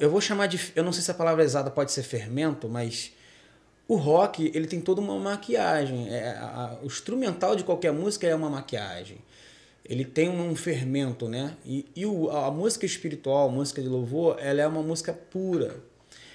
eu 0.00 0.08
vou 0.08 0.20
chamar 0.20 0.46
de. 0.46 0.72
Eu 0.76 0.84
não 0.84 0.92
sei 0.92 1.02
se 1.02 1.10
a 1.10 1.14
palavra 1.14 1.42
exata 1.42 1.70
pode 1.70 1.90
ser 1.90 2.04
fermento, 2.04 2.68
mas 2.68 3.12
o 3.88 3.96
rock 3.96 4.52
ele 4.54 4.66
tem 4.66 4.80
toda 4.80 5.00
uma 5.00 5.18
maquiagem. 5.18 6.08
É, 6.08 6.30
a, 6.38 6.78
o 6.82 6.86
instrumental 6.86 7.56
de 7.56 7.64
qualquer 7.64 7.92
música 7.92 8.26
é 8.26 8.34
uma 8.34 8.48
maquiagem. 8.48 9.18
Ele 9.84 10.04
tem 10.04 10.30
um 10.30 10.54
fermento, 10.54 11.28
né? 11.28 11.56
E, 11.66 11.86
e 11.94 12.06
o, 12.06 12.30
a 12.30 12.50
música 12.50 12.86
espiritual, 12.86 13.48
a 13.48 13.52
música 13.52 13.82
de 13.82 13.88
louvor, 13.88 14.36
ela 14.38 14.62
é 14.62 14.66
uma 14.66 14.82
música 14.82 15.12
pura. 15.12 15.76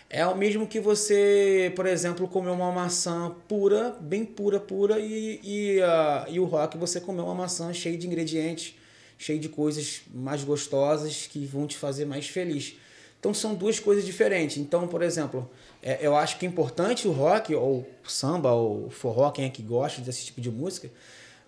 É 0.09 0.25
o 0.25 0.35
mesmo 0.35 0.65
que 0.65 0.79
você, 0.79 1.71
por 1.75 1.85
exemplo, 1.85 2.27
comer 2.27 2.49
uma 2.49 2.71
maçã 2.71 3.31
pura, 3.47 3.95
bem 4.01 4.25
pura, 4.25 4.59
pura, 4.59 4.99
e, 4.99 5.39
e, 5.43 5.79
uh, 5.81 6.31
e 6.31 6.39
o 6.39 6.45
rock 6.45 6.77
você 6.79 6.99
comer 6.99 7.21
uma 7.21 7.35
maçã 7.35 7.71
cheia 7.71 7.95
de 7.95 8.07
ingredientes, 8.07 8.73
cheia 9.19 9.37
de 9.37 9.47
coisas 9.47 10.01
mais 10.11 10.43
gostosas 10.43 11.27
que 11.27 11.45
vão 11.45 11.67
te 11.67 11.77
fazer 11.77 12.05
mais 12.05 12.27
feliz. 12.27 12.75
Então 13.19 13.35
são 13.35 13.53
duas 13.53 13.79
coisas 13.79 14.03
diferentes. 14.03 14.57
Então, 14.57 14.87
por 14.87 15.03
exemplo, 15.03 15.47
é, 15.83 15.99
eu 16.01 16.15
acho 16.15 16.39
que 16.39 16.45
é 16.45 16.49
importante 16.49 17.07
o 17.07 17.11
rock, 17.11 17.53
ou 17.53 17.87
samba, 18.03 18.51
ou 18.51 18.89
forró, 18.89 19.29
quem 19.29 19.45
é 19.45 19.49
que 19.49 19.61
gosta 19.61 20.01
desse 20.01 20.25
tipo 20.25 20.41
de 20.41 20.49
música, 20.49 20.89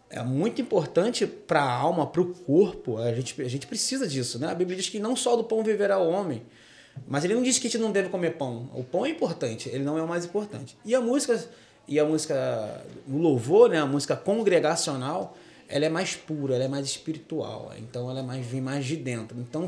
é 0.08 0.22
muito 0.22 0.62
importante 0.62 1.26
para 1.26 1.64
a 1.64 1.72
alma, 1.72 2.06
para 2.06 2.22
o 2.22 2.32
corpo. 2.32 3.00
A 3.00 3.12
gente, 3.14 3.42
a 3.42 3.50
gente 3.50 3.66
precisa 3.66 4.08
disso, 4.08 4.38
né? 4.38 4.52
A 4.52 4.54
Bíblia 4.54 4.78
diz 4.78 4.88
que 4.88 5.00
não 5.00 5.16
só 5.16 5.36
do 5.36 5.44
pão 5.44 5.64
viverá 5.64 5.98
o 5.98 6.10
homem, 6.10 6.44
mas 7.08 7.24
ele 7.24 7.36
não 7.36 7.44
diz 7.44 7.58
que 7.58 7.68
a 7.68 7.70
gente 7.70 7.82
não 7.82 7.92
deve 7.92 8.10
comer 8.10 8.38
pão. 8.38 8.70
O 8.74 8.84
pão 8.84 9.06
é 9.06 9.10
importante, 9.10 9.70
ele 9.70 9.84
não 9.84 9.98
é 9.98 10.04
o 10.04 10.08
mais 10.08 10.26
importante. 10.26 10.78
E 10.86 10.96
a 10.96 11.02
música, 11.02 11.44
e 11.88 12.00
a 12.00 12.06
música, 12.06 12.84
o 13.08 13.18
louvor, 13.18 13.70
né? 13.70 13.80
A 13.80 13.86
música 13.86 14.16
congregacional, 14.16 15.36
ela 15.68 15.86
é 15.86 15.90
mais 15.90 16.16
pura, 16.16 16.56
ela 16.56 16.66
é 16.66 16.68
mais 16.68 16.86
espiritual. 16.86 17.72
Então 17.78 18.10
ela 18.10 18.20
é 18.20 18.24
mais 18.24 18.46
vem 18.46 18.62
mais 18.62 18.86
de 18.86 18.96
dentro. 18.96 19.40
Então 19.40 19.68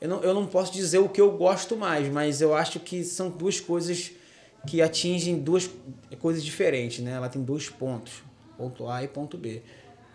eu 0.00 0.08
não, 0.08 0.22
eu 0.22 0.34
não 0.34 0.46
posso 0.46 0.72
dizer 0.72 0.98
o 0.98 1.08
que 1.08 1.20
eu 1.20 1.32
gosto 1.32 1.76
mais, 1.76 2.08
mas 2.08 2.40
eu 2.40 2.54
acho 2.54 2.80
que 2.80 3.04
são 3.04 3.30
duas 3.30 3.60
coisas 3.60 4.12
que 4.66 4.82
atingem 4.82 5.38
duas 5.38 5.70
coisas 6.18 6.44
diferentes, 6.44 7.00
né? 7.00 7.12
Ela 7.12 7.28
tem 7.28 7.42
dois 7.42 7.68
pontos, 7.68 8.22
ponto 8.56 8.86
A 8.86 9.02
e 9.02 9.08
ponto 9.08 9.38
B, 9.38 9.62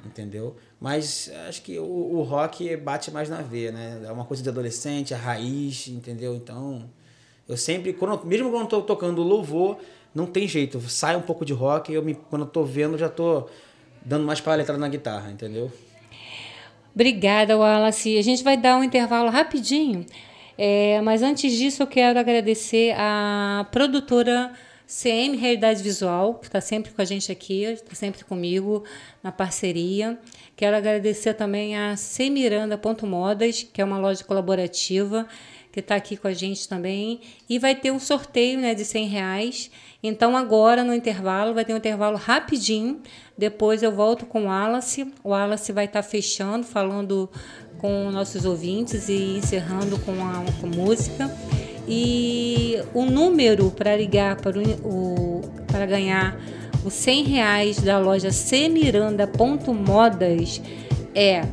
entendeu? 0.05 0.55
Mas 0.79 1.31
acho 1.47 1.61
que 1.61 1.77
o, 1.79 1.83
o 1.83 2.21
rock 2.21 2.75
bate 2.77 3.11
mais 3.11 3.29
na 3.29 3.41
veia, 3.41 3.71
né? 3.71 4.01
É 4.05 4.11
uma 4.11 4.25
coisa 4.25 4.43
de 4.43 4.49
adolescente, 4.49 5.13
a 5.13 5.17
raiz, 5.17 5.87
entendeu? 5.87 6.35
Então, 6.35 6.89
eu 7.47 7.57
sempre, 7.57 7.93
quando, 7.93 8.25
mesmo 8.25 8.49
quando 8.49 8.63
eu 8.63 8.67
tô 8.67 8.81
tocando 8.81 9.21
louvor, 9.21 9.77
não 10.13 10.25
tem 10.25 10.47
jeito, 10.47 10.79
sai 10.81 11.15
um 11.15 11.21
pouco 11.21 11.43
de 11.43 11.53
rock, 11.53 11.91
eu 11.91 12.03
me, 12.03 12.15
quando 12.15 12.43
eu 12.43 12.47
tô 12.47 12.63
vendo, 12.63 12.97
já 12.97 13.09
tô 13.09 13.47
dando 14.03 14.25
mais 14.25 14.39
paletada 14.39 14.79
na 14.79 14.87
guitarra, 14.87 15.31
entendeu? 15.31 15.71
Obrigada, 16.93 17.57
Wallace. 17.57 18.17
A 18.17 18.21
gente 18.21 18.43
vai 18.43 18.55
dar 18.55 18.77
um 18.77 18.83
intervalo 18.83 19.29
rapidinho, 19.29 20.05
é, 20.57 21.01
mas 21.01 21.21
antes 21.21 21.51
disso 21.51 21.83
eu 21.83 21.87
quero 21.87 22.17
agradecer 22.17 22.95
a 22.97 23.67
produtora 23.71 24.53
CM 24.87 25.35
Realidade 25.35 25.81
Visual, 25.81 26.35
que 26.35 26.47
está 26.47 26.61
sempre 26.61 26.91
com 26.91 27.01
a 27.01 27.05
gente 27.05 27.31
aqui, 27.31 27.63
está 27.63 27.95
sempre 27.95 28.23
comigo 28.23 28.83
na 29.23 29.31
parceria. 29.31 30.19
Quero 30.55 30.77
agradecer 30.77 31.33
também 31.33 31.75
a 31.75 31.95
Semiranda.modas, 31.97 33.63
que 33.63 33.81
é 33.81 33.85
uma 33.85 33.97
loja 33.97 34.23
colaborativa 34.23 35.27
que 35.75 35.81
está 35.81 35.95
aqui 35.95 36.15
com 36.15 36.29
a 36.29 36.33
gente 36.33 36.69
também. 36.69 37.19
E 37.49 37.59
vai 37.59 37.75
ter 37.75 37.91
um 37.91 37.99
sorteio 37.99 38.57
né, 38.61 38.73
de 38.73 38.85
100 38.85 39.07
reais. 39.07 39.71
Então, 40.01 40.37
agora 40.37 40.85
no 40.85 40.93
intervalo, 40.93 41.53
vai 41.53 41.65
ter 41.65 41.73
um 41.73 41.77
intervalo 41.77 42.15
rapidinho. 42.15 43.01
Depois 43.37 43.83
eu 43.83 43.91
volto 43.91 44.25
com 44.25 44.43
o 44.43 44.45
Wallace. 44.45 45.11
O 45.21 45.31
Wallace 45.31 45.73
vai 45.73 45.83
estar 45.83 46.01
tá 46.01 46.07
fechando, 46.07 46.65
falando 46.65 47.29
com 47.77 48.09
nossos 48.09 48.45
ouvintes 48.45 49.09
e 49.09 49.37
encerrando 49.37 49.99
com 49.99 50.13
a 50.13 50.45
com 50.61 50.67
música. 50.67 51.29
E 51.87 52.81
o 52.93 53.05
número 53.05 53.71
para 53.71 53.95
ligar 53.95 54.35
para, 54.37 54.59
o, 54.59 55.41
para 55.67 55.85
ganhar 55.85 56.37
os 56.83 56.93
100 56.93 57.23
reais 57.23 57.79
da 57.81 57.97
loja 57.99 58.31
semiranda.modas 58.31 60.61
é 61.13 61.43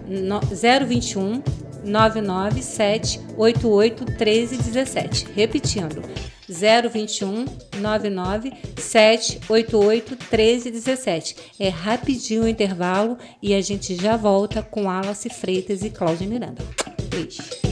021 0.86 1.42
997 1.84 3.20
88 3.36 4.04
1317. 4.04 5.26
Repetindo, 5.34 6.02
021 6.48 7.46
99 7.80 8.52
788 8.78 10.10
1317. 10.10 11.36
É 11.58 11.68
rapidinho 11.68 12.44
o 12.44 12.48
intervalo 12.48 13.18
e 13.40 13.54
a 13.54 13.60
gente 13.60 13.94
já 13.94 14.16
volta 14.16 14.62
com 14.62 14.90
Alice 14.90 15.28
Freitas 15.30 15.82
e 15.82 15.90
Cláudia 15.90 16.28
Miranda. 16.28 16.62
Beijo. 17.08 17.71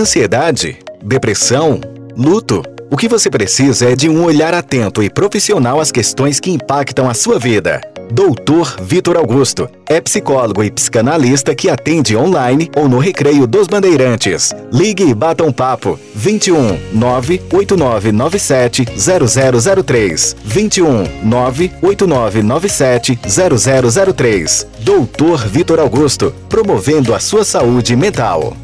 Ansiedade? 0.00 0.78
Depressão? 1.04 1.78
Luto? 2.16 2.62
O 2.90 2.96
que 2.96 3.06
você 3.06 3.28
precisa 3.28 3.90
é 3.90 3.94
de 3.94 4.08
um 4.08 4.24
olhar 4.24 4.54
atento 4.54 5.02
e 5.02 5.10
profissional 5.10 5.78
às 5.78 5.92
questões 5.92 6.40
que 6.40 6.50
impactam 6.50 7.06
a 7.06 7.12
sua 7.12 7.38
vida. 7.38 7.82
Doutor 8.10 8.78
Vitor 8.80 9.18
Augusto 9.18 9.68
é 9.86 10.00
psicólogo 10.00 10.64
e 10.64 10.70
psicanalista 10.70 11.54
que 11.54 11.68
atende 11.68 12.16
online 12.16 12.70
ou 12.74 12.88
no 12.88 12.98
Recreio 12.98 13.46
dos 13.46 13.66
Bandeirantes. 13.66 14.54
Ligue 14.72 15.04
e 15.04 15.12
bata 15.12 15.44
um 15.44 15.52
papo. 15.52 16.00
21 16.14 16.78
98997 16.94 18.86
0003. 18.96 20.34
21 20.42 21.04
98997 21.24 23.18
0003. 23.28 24.66
Doutor 24.78 25.46
Vitor 25.46 25.78
Augusto, 25.78 26.34
promovendo 26.48 27.14
a 27.14 27.20
sua 27.20 27.44
saúde 27.44 27.94
mental. 27.94 28.56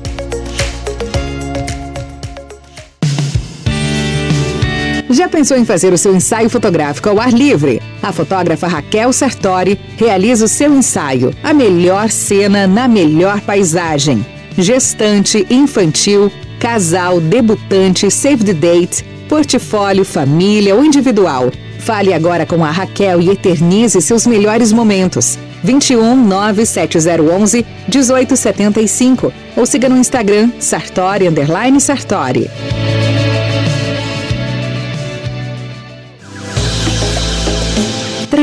Já 5.08 5.28
pensou 5.28 5.56
em 5.56 5.64
fazer 5.64 5.92
o 5.92 5.98
seu 5.98 6.14
ensaio 6.14 6.50
fotográfico 6.50 7.08
ao 7.08 7.20
ar 7.20 7.32
livre? 7.32 7.80
A 8.02 8.12
fotógrafa 8.12 8.66
Raquel 8.66 9.12
Sartori 9.12 9.78
realiza 9.96 10.44
o 10.44 10.48
seu 10.48 10.74
ensaio, 10.74 11.32
a 11.44 11.54
melhor 11.54 12.10
cena 12.10 12.66
na 12.66 12.88
melhor 12.88 13.40
paisagem. 13.40 14.26
Gestante, 14.58 15.46
infantil, 15.48 16.30
casal, 16.58 17.20
debutante, 17.20 18.10
save 18.10 18.44
the 18.44 18.52
date, 18.52 19.04
portfólio, 19.28 20.04
família 20.04 20.74
ou 20.74 20.84
individual. 20.84 21.52
Fale 21.78 22.12
agora 22.12 22.44
com 22.44 22.64
a 22.64 22.70
Raquel 22.70 23.20
e 23.20 23.30
eternize 23.30 24.00
seus 24.02 24.26
melhores 24.26 24.72
momentos. 24.72 25.38
21 25.62 26.16
97011 26.16 27.64
1875 27.88 29.32
ou 29.56 29.64
siga 29.64 29.88
no 29.88 29.96
Instagram 29.96 30.50
Sartori 30.58 31.28
Underline 31.28 31.80
Sartori. 31.80 32.50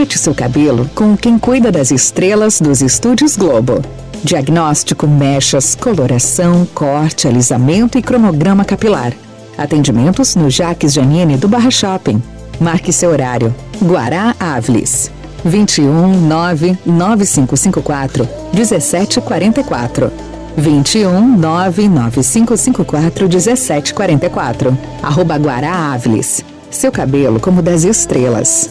Trate 0.04 0.20
seu 0.20 0.36
cabelo 0.36 0.90
com 0.94 1.16
quem 1.16 1.40
cuida 1.40 1.72
das 1.72 1.90
estrelas 1.90 2.60
dos 2.60 2.82
Estúdios 2.82 3.38
Globo. 3.38 3.82
Diagnóstico, 4.22 5.08
mechas, 5.08 5.76
coloração, 5.76 6.68
corte, 6.74 7.26
alisamento 7.26 7.98
e 7.98 8.02
cronograma 8.02 8.66
capilar. 8.66 9.14
Atendimentos 9.58 10.36
no 10.36 10.50
Jaques 10.50 10.92
Janine 10.92 11.38
do 11.38 11.48
Barra 11.48 11.72
Shopping. 11.72 12.22
Marque 12.60 12.92
seu 12.92 13.12
horário. 13.12 13.56
Guará 13.82 14.36
Avlis. 14.38 15.10
21 15.46 16.28
9 16.28 16.78
9554 16.86 18.28
1744. 18.54 20.12
21 20.58 21.38
99554 21.38 23.30
1744. 23.30 24.78
Arroba 25.02 25.38
Guará 25.38 25.94
Avlis. 25.94 26.44
seu 26.70 26.92
cabelo 26.92 27.40
como 27.40 27.62
das 27.62 27.86
estrelas. 27.86 28.70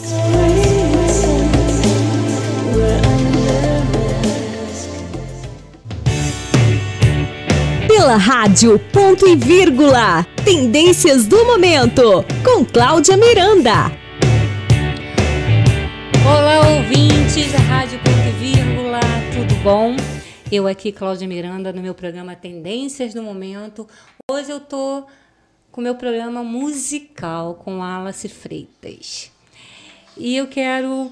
Pela 8.03 8.17
rádio 8.17 8.77
Ponto 8.91 9.25
e 9.25 9.33
Vírgula. 9.33 10.25
Tendências 10.43 11.25
do 11.25 11.45
momento. 11.45 12.25
Com 12.43 12.65
Cláudia 12.65 13.15
Miranda. 13.15 13.89
Olá, 16.27 16.67
ouvintes 16.67 17.49
da 17.53 17.59
Rádio 17.59 17.97
Ponto 17.99 18.27
e 18.27 18.31
Vírgula. 18.31 18.99
Tudo 19.33 19.55
bom? 19.63 19.95
Eu 20.51 20.67
aqui, 20.67 20.91
Cláudia 20.91 21.25
Miranda, 21.25 21.71
no 21.71 21.81
meu 21.81 21.95
programa 21.95 22.35
Tendências 22.35 23.13
do 23.13 23.23
Momento. 23.23 23.87
Hoje 24.29 24.51
eu 24.51 24.59
tô 24.59 25.05
com 25.71 25.79
meu 25.79 25.95
programa 25.95 26.43
musical 26.43 27.53
com 27.53 27.81
Alice 27.81 28.27
Freitas. 28.27 29.31
E 30.17 30.35
eu 30.35 30.47
quero. 30.47 31.09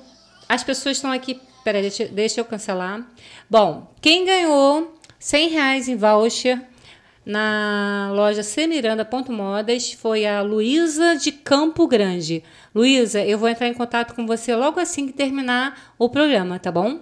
As 0.49 0.61
pessoas 0.61 0.97
estão 0.97 1.09
aqui. 1.09 1.39
Peraí, 1.63 1.83
deixa, 1.83 2.05
deixa 2.07 2.41
eu 2.41 2.45
cancelar. 2.45 3.09
Bom, 3.49 3.89
quem 4.01 4.25
ganhou 4.25 4.93
100 5.17 5.49
reais 5.51 5.87
em 5.87 5.95
voucher 5.95 6.69
na 7.25 8.11
loja 8.13 8.43
semiranda.modas 8.43 9.93
foi 9.93 10.25
a 10.25 10.41
Luísa 10.41 11.15
de 11.15 11.31
Campo 11.31 11.87
Grande. 11.87 12.43
Luísa, 12.73 13.23
eu 13.23 13.37
vou 13.37 13.47
entrar 13.47 13.67
em 13.67 13.73
contato 13.73 14.15
com 14.15 14.25
você 14.25 14.55
logo 14.55 14.79
assim 14.79 15.07
que 15.07 15.13
terminar 15.13 15.93
o 15.99 16.09
programa, 16.09 16.57
tá 16.57 16.71
bom? 16.71 16.99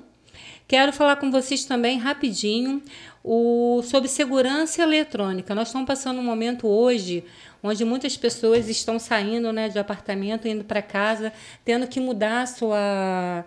Quero 0.67 0.93
falar 0.93 1.15
com 1.15 1.32
vocês 1.32 1.65
também 1.65 1.97
rapidinho 1.97 2.82
o, 3.23 3.82
sobre 3.84 4.08
segurança 4.08 4.82
eletrônica. 4.82 5.55
Nós 5.55 5.69
estamos 5.69 5.88
passando 5.88 6.19
um 6.19 6.23
momento 6.23 6.67
hoje 6.67 7.23
onde 7.63 7.84
muitas 7.84 8.15
pessoas 8.15 8.69
estão 8.69 8.99
saindo 8.99 9.51
né, 9.51 9.67
de 9.67 9.79
apartamento, 9.79 10.47
indo 10.47 10.63
para 10.63 10.82
casa, 10.82 11.34
tendo 11.65 11.88
que 11.88 11.99
mudar 11.99 12.47
sua 12.47 13.45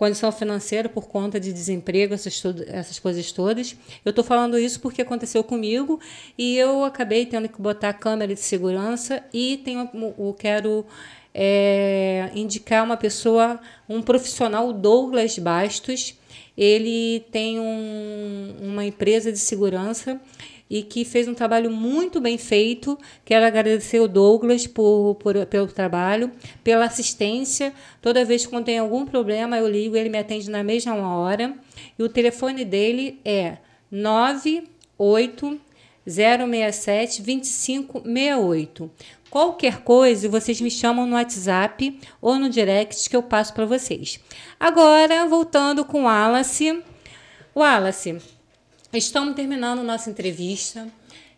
condição 0.00 0.32
financeira 0.32 0.88
por 0.88 1.08
conta 1.08 1.38
de 1.38 1.52
desemprego, 1.52 2.14
essas, 2.14 2.42
essas 2.68 2.98
coisas 2.98 3.30
todas. 3.32 3.76
Eu 4.02 4.08
estou 4.08 4.24
falando 4.24 4.58
isso 4.58 4.80
porque 4.80 5.02
aconteceu 5.02 5.44
comigo 5.44 6.00
e 6.38 6.56
eu 6.56 6.84
acabei 6.84 7.26
tendo 7.26 7.50
que 7.50 7.60
botar 7.60 7.92
câmera 7.92 8.32
de 8.32 8.40
segurança 8.40 9.22
e 9.30 9.58
tenho, 9.62 9.90
eu 10.18 10.34
quero 10.38 10.86
é, 11.34 12.30
indicar 12.34 12.82
uma 12.82 12.96
pessoa, 12.96 13.60
um 13.86 14.00
profissional, 14.00 14.72
Douglas 14.72 15.38
Bastos. 15.38 16.14
Ele 16.56 17.20
tem 17.30 17.60
um, 17.60 18.54
uma 18.58 18.86
empresa 18.86 19.30
de 19.30 19.38
segurança 19.38 20.18
e 20.70 20.84
que 20.84 21.04
fez 21.04 21.26
um 21.26 21.34
trabalho 21.34 21.70
muito 21.70 22.20
bem 22.20 22.38
feito. 22.38 22.96
Quero 23.24 23.44
agradecer 23.44 23.98
o 23.98 24.06
Douglas 24.06 24.68
por, 24.68 25.16
por, 25.16 25.44
pelo 25.46 25.66
trabalho, 25.66 26.30
pela 26.62 26.84
assistência. 26.84 27.74
Toda 28.00 28.24
vez 28.24 28.46
que 28.46 28.62
tem 28.62 28.78
algum 28.78 29.04
problema, 29.04 29.58
eu 29.58 29.68
ligo, 29.68 29.96
ele 29.96 30.08
me 30.08 30.18
atende 30.18 30.48
na 30.48 30.62
mesma 30.62 30.94
hora. 31.16 31.54
E 31.98 32.02
o 32.02 32.08
telefone 32.08 32.64
dele 32.64 33.18
é 33.24 33.56
98 33.90 35.60
067 36.06 37.22
2568. 37.22 38.90
Qualquer 39.28 39.82
coisa, 39.82 40.28
vocês 40.28 40.60
me 40.60 40.70
chamam 40.70 41.06
no 41.06 41.14
WhatsApp 41.14 42.00
ou 42.20 42.36
no 42.36 42.48
direct 42.48 43.08
que 43.08 43.16
eu 43.16 43.22
passo 43.22 43.54
para 43.54 43.66
vocês. 43.66 44.18
Agora, 44.58 45.26
voltando 45.28 45.84
com 45.84 46.02
o 46.02 46.04
Wallace. 46.04 46.82
Wallace, 47.54 48.18
Estamos 48.92 49.34
terminando 49.36 49.84
nossa 49.84 50.10
entrevista. 50.10 50.88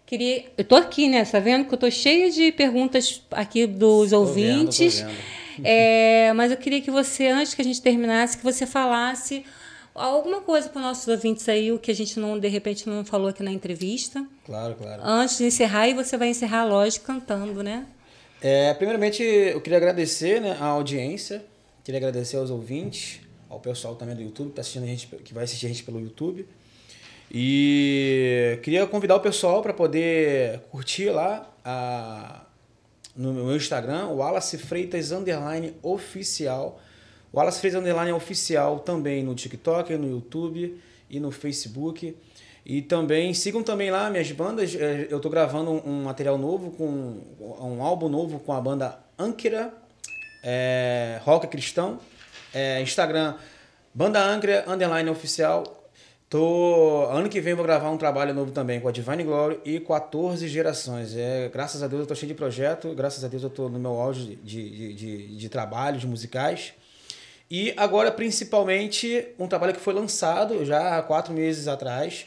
Queria, 0.06 0.46
eu 0.56 0.64
tô 0.64 0.74
aqui, 0.74 1.08
né? 1.08 1.24
Tá 1.24 1.38
vendo 1.38 1.66
que 1.66 1.74
eu 1.74 1.78
tô 1.78 1.90
cheia 1.90 2.30
de 2.30 2.50
perguntas 2.52 3.22
aqui 3.30 3.66
dos 3.66 4.10
tô 4.10 4.20
ouvintes. 4.20 5.00
Vendo, 5.00 5.08
vendo. 5.08 5.42
É, 5.62 6.32
mas 6.32 6.50
eu 6.50 6.56
queria 6.56 6.80
que 6.80 6.90
você, 6.90 7.26
antes 7.26 7.52
que 7.52 7.60
a 7.60 7.64
gente 7.64 7.82
terminasse, 7.82 8.38
que 8.38 8.42
você 8.42 8.64
falasse 8.64 9.44
alguma 9.94 10.40
coisa 10.40 10.66
para 10.70 10.78
os 10.78 10.82
nossos 10.82 11.06
ouvintes 11.06 11.46
aí, 11.46 11.70
o 11.70 11.78
que 11.78 11.90
a 11.90 11.94
gente 11.94 12.18
não, 12.18 12.38
de 12.38 12.48
repente, 12.48 12.88
não 12.88 13.04
falou 13.04 13.28
aqui 13.28 13.42
na 13.42 13.52
entrevista. 13.52 14.26
Claro, 14.46 14.74
claro. 14.74 15.02
Antes 15.04 15.36
de 15.36 15.44
encerrar, 15.44 15.88
e 15.88 15.94
você 15.94 16.16
vai 16.16 16.28
encerrar, 16.28 16.64
lógico, 16.64 17.04
cantando, 17.04 17.62
né? 17.62 17.84
É, 18.40 18.72
primeiramente, 18.72 19.22
eu 19.22 19.60
queria 19.60 19.76
agradecer 19.76 20.40
né, 20.40 20.56
a 20.58 20.64
audiência, 20.64 21.44
queria 21.84 21.98
agradecer 21.98 22.38
aos 22.38 22.48
ouvintes, 22.48 23.20
ao 23.48 23.60
pessoal 23.60 23.94
também 23.94 24.16
do 24.16 24.22
YouTube 24.22 24.48
que, 24.48 24.54
tá 24.54 24.62
assistindo 24.62 24.84
a 24.84 24.86
gente, 24.86 25.06
que 25.06 25.34
vai 25.34 25.44
assistir 25.44 25.66
a 25.66 25.68
gente 25.68 25.84
pelo 25.84 26.00
YouTube. 26.00 26.48
E 27.34 28.58
queria 28.62 28.86
convidar 28.86 29.16
o 29.16 29.20
pessoal 29.20 29.62
para 29.62 29.72
poder 29.72 30.60
curtir 30.70 31.08
lá 31.08 31.50
a, 31.64 32.42
no 33.16 33.32
meu 33.32 33.56
Instagram, 33.56 34.08
o 34.08 34.16
Wallace 34.16 34.58
Freitas 34.58 35.12
Underline 35.12 35.74
Oficial. 35.82 36.78
O 37.32 37.38
Wallace 37.38 37.58
Freitas 37.58 37.80
Underline 37.80 38.12
Oficial 38.12 38.80
também 38.80 39.22
no 39.22 39.34
TikTok, 39.34 39.96
no 39.96 40.10
YouTube 40.10 40.78
e 41.08 41.18
no 41.18 41.30
Facebook. 41.30 42.14
E 42.66 42.82
também 42.82 43.32
sigam 43.32 43.62
também 43.62 43.90
lá 43.90 44.10
minhas 44.10 44.30
bandas. 44.30 44.74
É, 44.74 45.06
eu 45.08 45.16
estou 45.16 45.30
gravando 45.30 45.70
um 45.88 46.02
material 46.02 46.36
novo, 46.36 46.70
com 46.72 47.18
um 47.40 47.82
álbum 47.82 48.10
novo 48.10 48.40
com 48.40 48.52
a 48.52 48.60
banda 48.60 48.98
Âncora, 49.18 49.72
é, 50.44 51.18
Rock 51.24 51.46
Cristão. 51.46 51.98
É, 52.52 52.82
Instagram, 52.82 53.36
Banda 53.94 54.22
Âncora 54.22 54.64
Underline 54.68 55.08
Oficial. 55.08 55.81
Tô, 56.32 57.10
ano 57.10 57.28
que 57.28 57.42
vem 57.42 57.52
vou 57.52 57.62
gravar 57.62 57.90
um 57.90 57.98
trabalho 57.98 58.32
novo 58.32 58.52
também 58.52 58.80
com 58.80 58.88
a 58.88 58.90
Divine 58.90 59.22
Glory 59.22 59.60
e 59.66 59.78
14 59.78 60.48
gerações. 60.48 61.14
É, 61.14 61.50
graças 61.52 61.82
a 61.82 61.86
Deus 61.86 62.00
eu 62.00 62.06
tô 62.06 62.14
cheio 62.14 62.28
de 62.28 62.34
projeto, 62.34 62.94
graças 62.94 63.22
a 63.22 63.28
Deus 63.28 63.42
eu 63.42 63.50
tô 63.50 63.68
no 63.68 63.78
meu 63.78 64.00
auge 64.00 64.36
de, 64.42 64.70
de, 64.70 64.94
de, 64.94 65.36
de 65.36 65.48
trabalhos 65.50 66.06
musicais. 66.06 66.72
E 67.50 67.74
agora, 67.76 68.10
principalmente, 68.10 69.26
um 69.38 69.46
trabalho 69.46 69.74
que 69.74 69.80
foi 69.80 69.92
lançado 69.92 70.64
já 70.64 70.96
há 70.96 71.02
quatro 71.02 71.34
meses 71.34 71.68
atrás. 71.68 72.24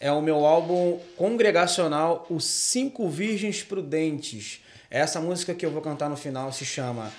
É 0.00 0.10
o 0.10 0.20
meu 0.20 0.44
álbum 0.44 0.98
congregacional 1.16 2.26
Os 2.28 2.44
Cinco 2.44 3.08
Virgens 3.08 3.62
Prudentes. 3.62 4.60
Essa 4.90 5.20
música 5.20 5.54
que 5.54 5.64
eu 5.64 5.70
vou 5.70 5.80
cantar 5.80 6.10
no 6.10 6.16
final 6.16 6.52
se 6.52 6.64
chama 6.64 7.12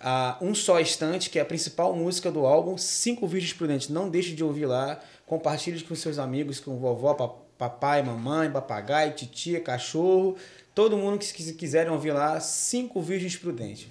uh, 0.00 0.44
Um 0.44 0.52
Só 0.52 0.80
Instante, 0.80 1.30
que 1.30 1.38
é 1.38 1.42
a 1.42 1.46
principal 1.46 1.94
música 1.94 2.28
do 2.28 2.44
álbum 2.44 2.76
Cinco 2.76 3.28
Virgens 3.28 3.52
Prudentes. 3.52 3.88
Não 3.88 4.08
deixe 4.08 4.32
de 4.32 4.42
ouvir 4.42 4.66
lá. 4.66 5.00
Compartilhe 5.30 5.80
com 5.84 5.94
seus 5.94 6.18
amigos, 6.18 6.58
com 6.58 6.76
vovó, 6.76 7.14
papai, 7.56 8.02
mamãe, 8.02 8.50
papagaio, 8.50 9.14
titia, 9.14 9.60
cachorro, 9.60 10.34
todo 10.74 10.96
mundo 10.96 11.20
que 11.20 11.52
quiserem 11.52 11.92
ouvir 11.92 12.10
lá, 12.10 12.40
cinco 12.40 13.00
virgens 13.00 13.36
prudentes. 13.36 13.86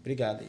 Obrigado 0.00 0.40
aí. 0.40 0.48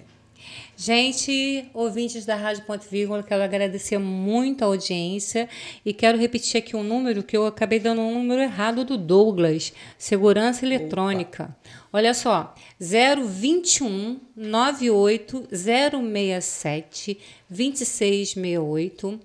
Gente, 0.77 1.69
ouvintes 1.73 2.25
da 2.25 2.37
Rádio 2.37 2.63
Ponto 2.63 2.87
Vírgula, 2.89 3.21
quero 3.21 3.43
agradecer 3.43 3.97
muito 3.97 4.63
a 4.63 4.67
audiência 4.67 5.49
e 5.85 5.93
quero 5.93 6.17
repetir 6.17 6.59
aqui 6.59 6.73
um 6.73 6.83
número 6.83 7.21
que 7.21 7.35
eu 7.35 7.45
acabei 7.45 7.77
dando 7.77 7.99
um 7.99 8.13
número 8.13 8.41
errado 8.41 8.85
do 8.85 8.97
Douglas, 8.97 9.73
Segurança 9.97 10.65
Eletrônica. 10.65 11.43
Opa. 11.43 11.57
Olha 11.91 12.13
só, 12.13 12.55
021 12.79 14.21
98 14.37 15.49
067 15.51 17.19
2668 17.49 19.19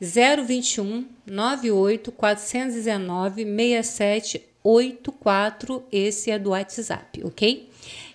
021 0.00 1.04
98 1.26 2.12
419 2.12 3.44
6784. 3.44 5.82
Esse 5.90 6.30
é 6.30 6.38
do 6.38 6.50
WhatsApp, 6.50 7.24
ok? 7.24 7.68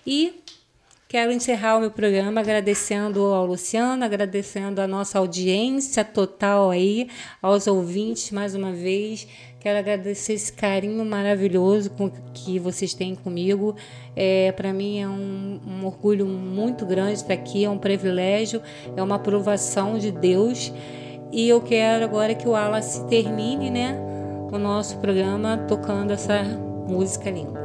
E 0.06 0.40
quero 1.06 1.30
encerrar 1.30 1.76
o 1.76 1.80
meu 1.80 1.90
programa 1.90 2.40
agradecendo 2.40 3.22
ao 3.22 3.44
Luciano, 3.44 4.02
agradecendo 4.04 4.80
a 4.80 4.86
nossa 4.86 5.18
audiência 5.18 6.02
total 6.04 6.70
aí, 6.70 7.08
aos 7.42 7.66
ouvintes 7.66 8.30
mais 8.30 8.54
uma 8.54 8.72
vez. 8.72 9.28
Quero 9.60 9.78
agradecer 9.78 10.32
esse 10.34 10.52
carinho 10.52 11.04
maravilhoso 11.06 11.90
que 12.34 12.58
vocês 12.58 12.92
têm 12.92 13.14
comigo. 13.14 13.74
É, 14.14 14.52
Para 14.52 14.74
mim 14.74 15.00
é 15.00 15.08
um, 15.08 15.58
um 15.66 15.86
orgulho 15.86 16.26
muito 16.26 16.84
grande 16.84 17.14
estar 17.14 17.32
aqui, 17.32 17.64
é 17.64 17.70
um 17.70 17.78
privilégio, 17.78 18.60
é 18.94 19.02
uma 19.02 19.16
aprovação 19.16 19.98
de 19.98 20.10
Deus. 20.10 20.70
E 21.34 21.48
eu 21.48 21.60
quero 21.60 22.04
agora 22.04 22.32
que 22.32 22.46
o 22.46 22.52
Wallace 22.52 23.04
termine, 23.08 23.68
né, 23.68 23.98
o 24.52 24.56
nosso 24.56 24.98
programa 24.98 25.58
tocando 25.66 26.12
essa 26.12 26.44
música 26.86 27.28
linda. 27.28 27.63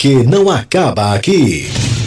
Porque 0.00 0.22
não 0.22 0.48
acaba 0.48 1.12
aqui. 1.12 1.99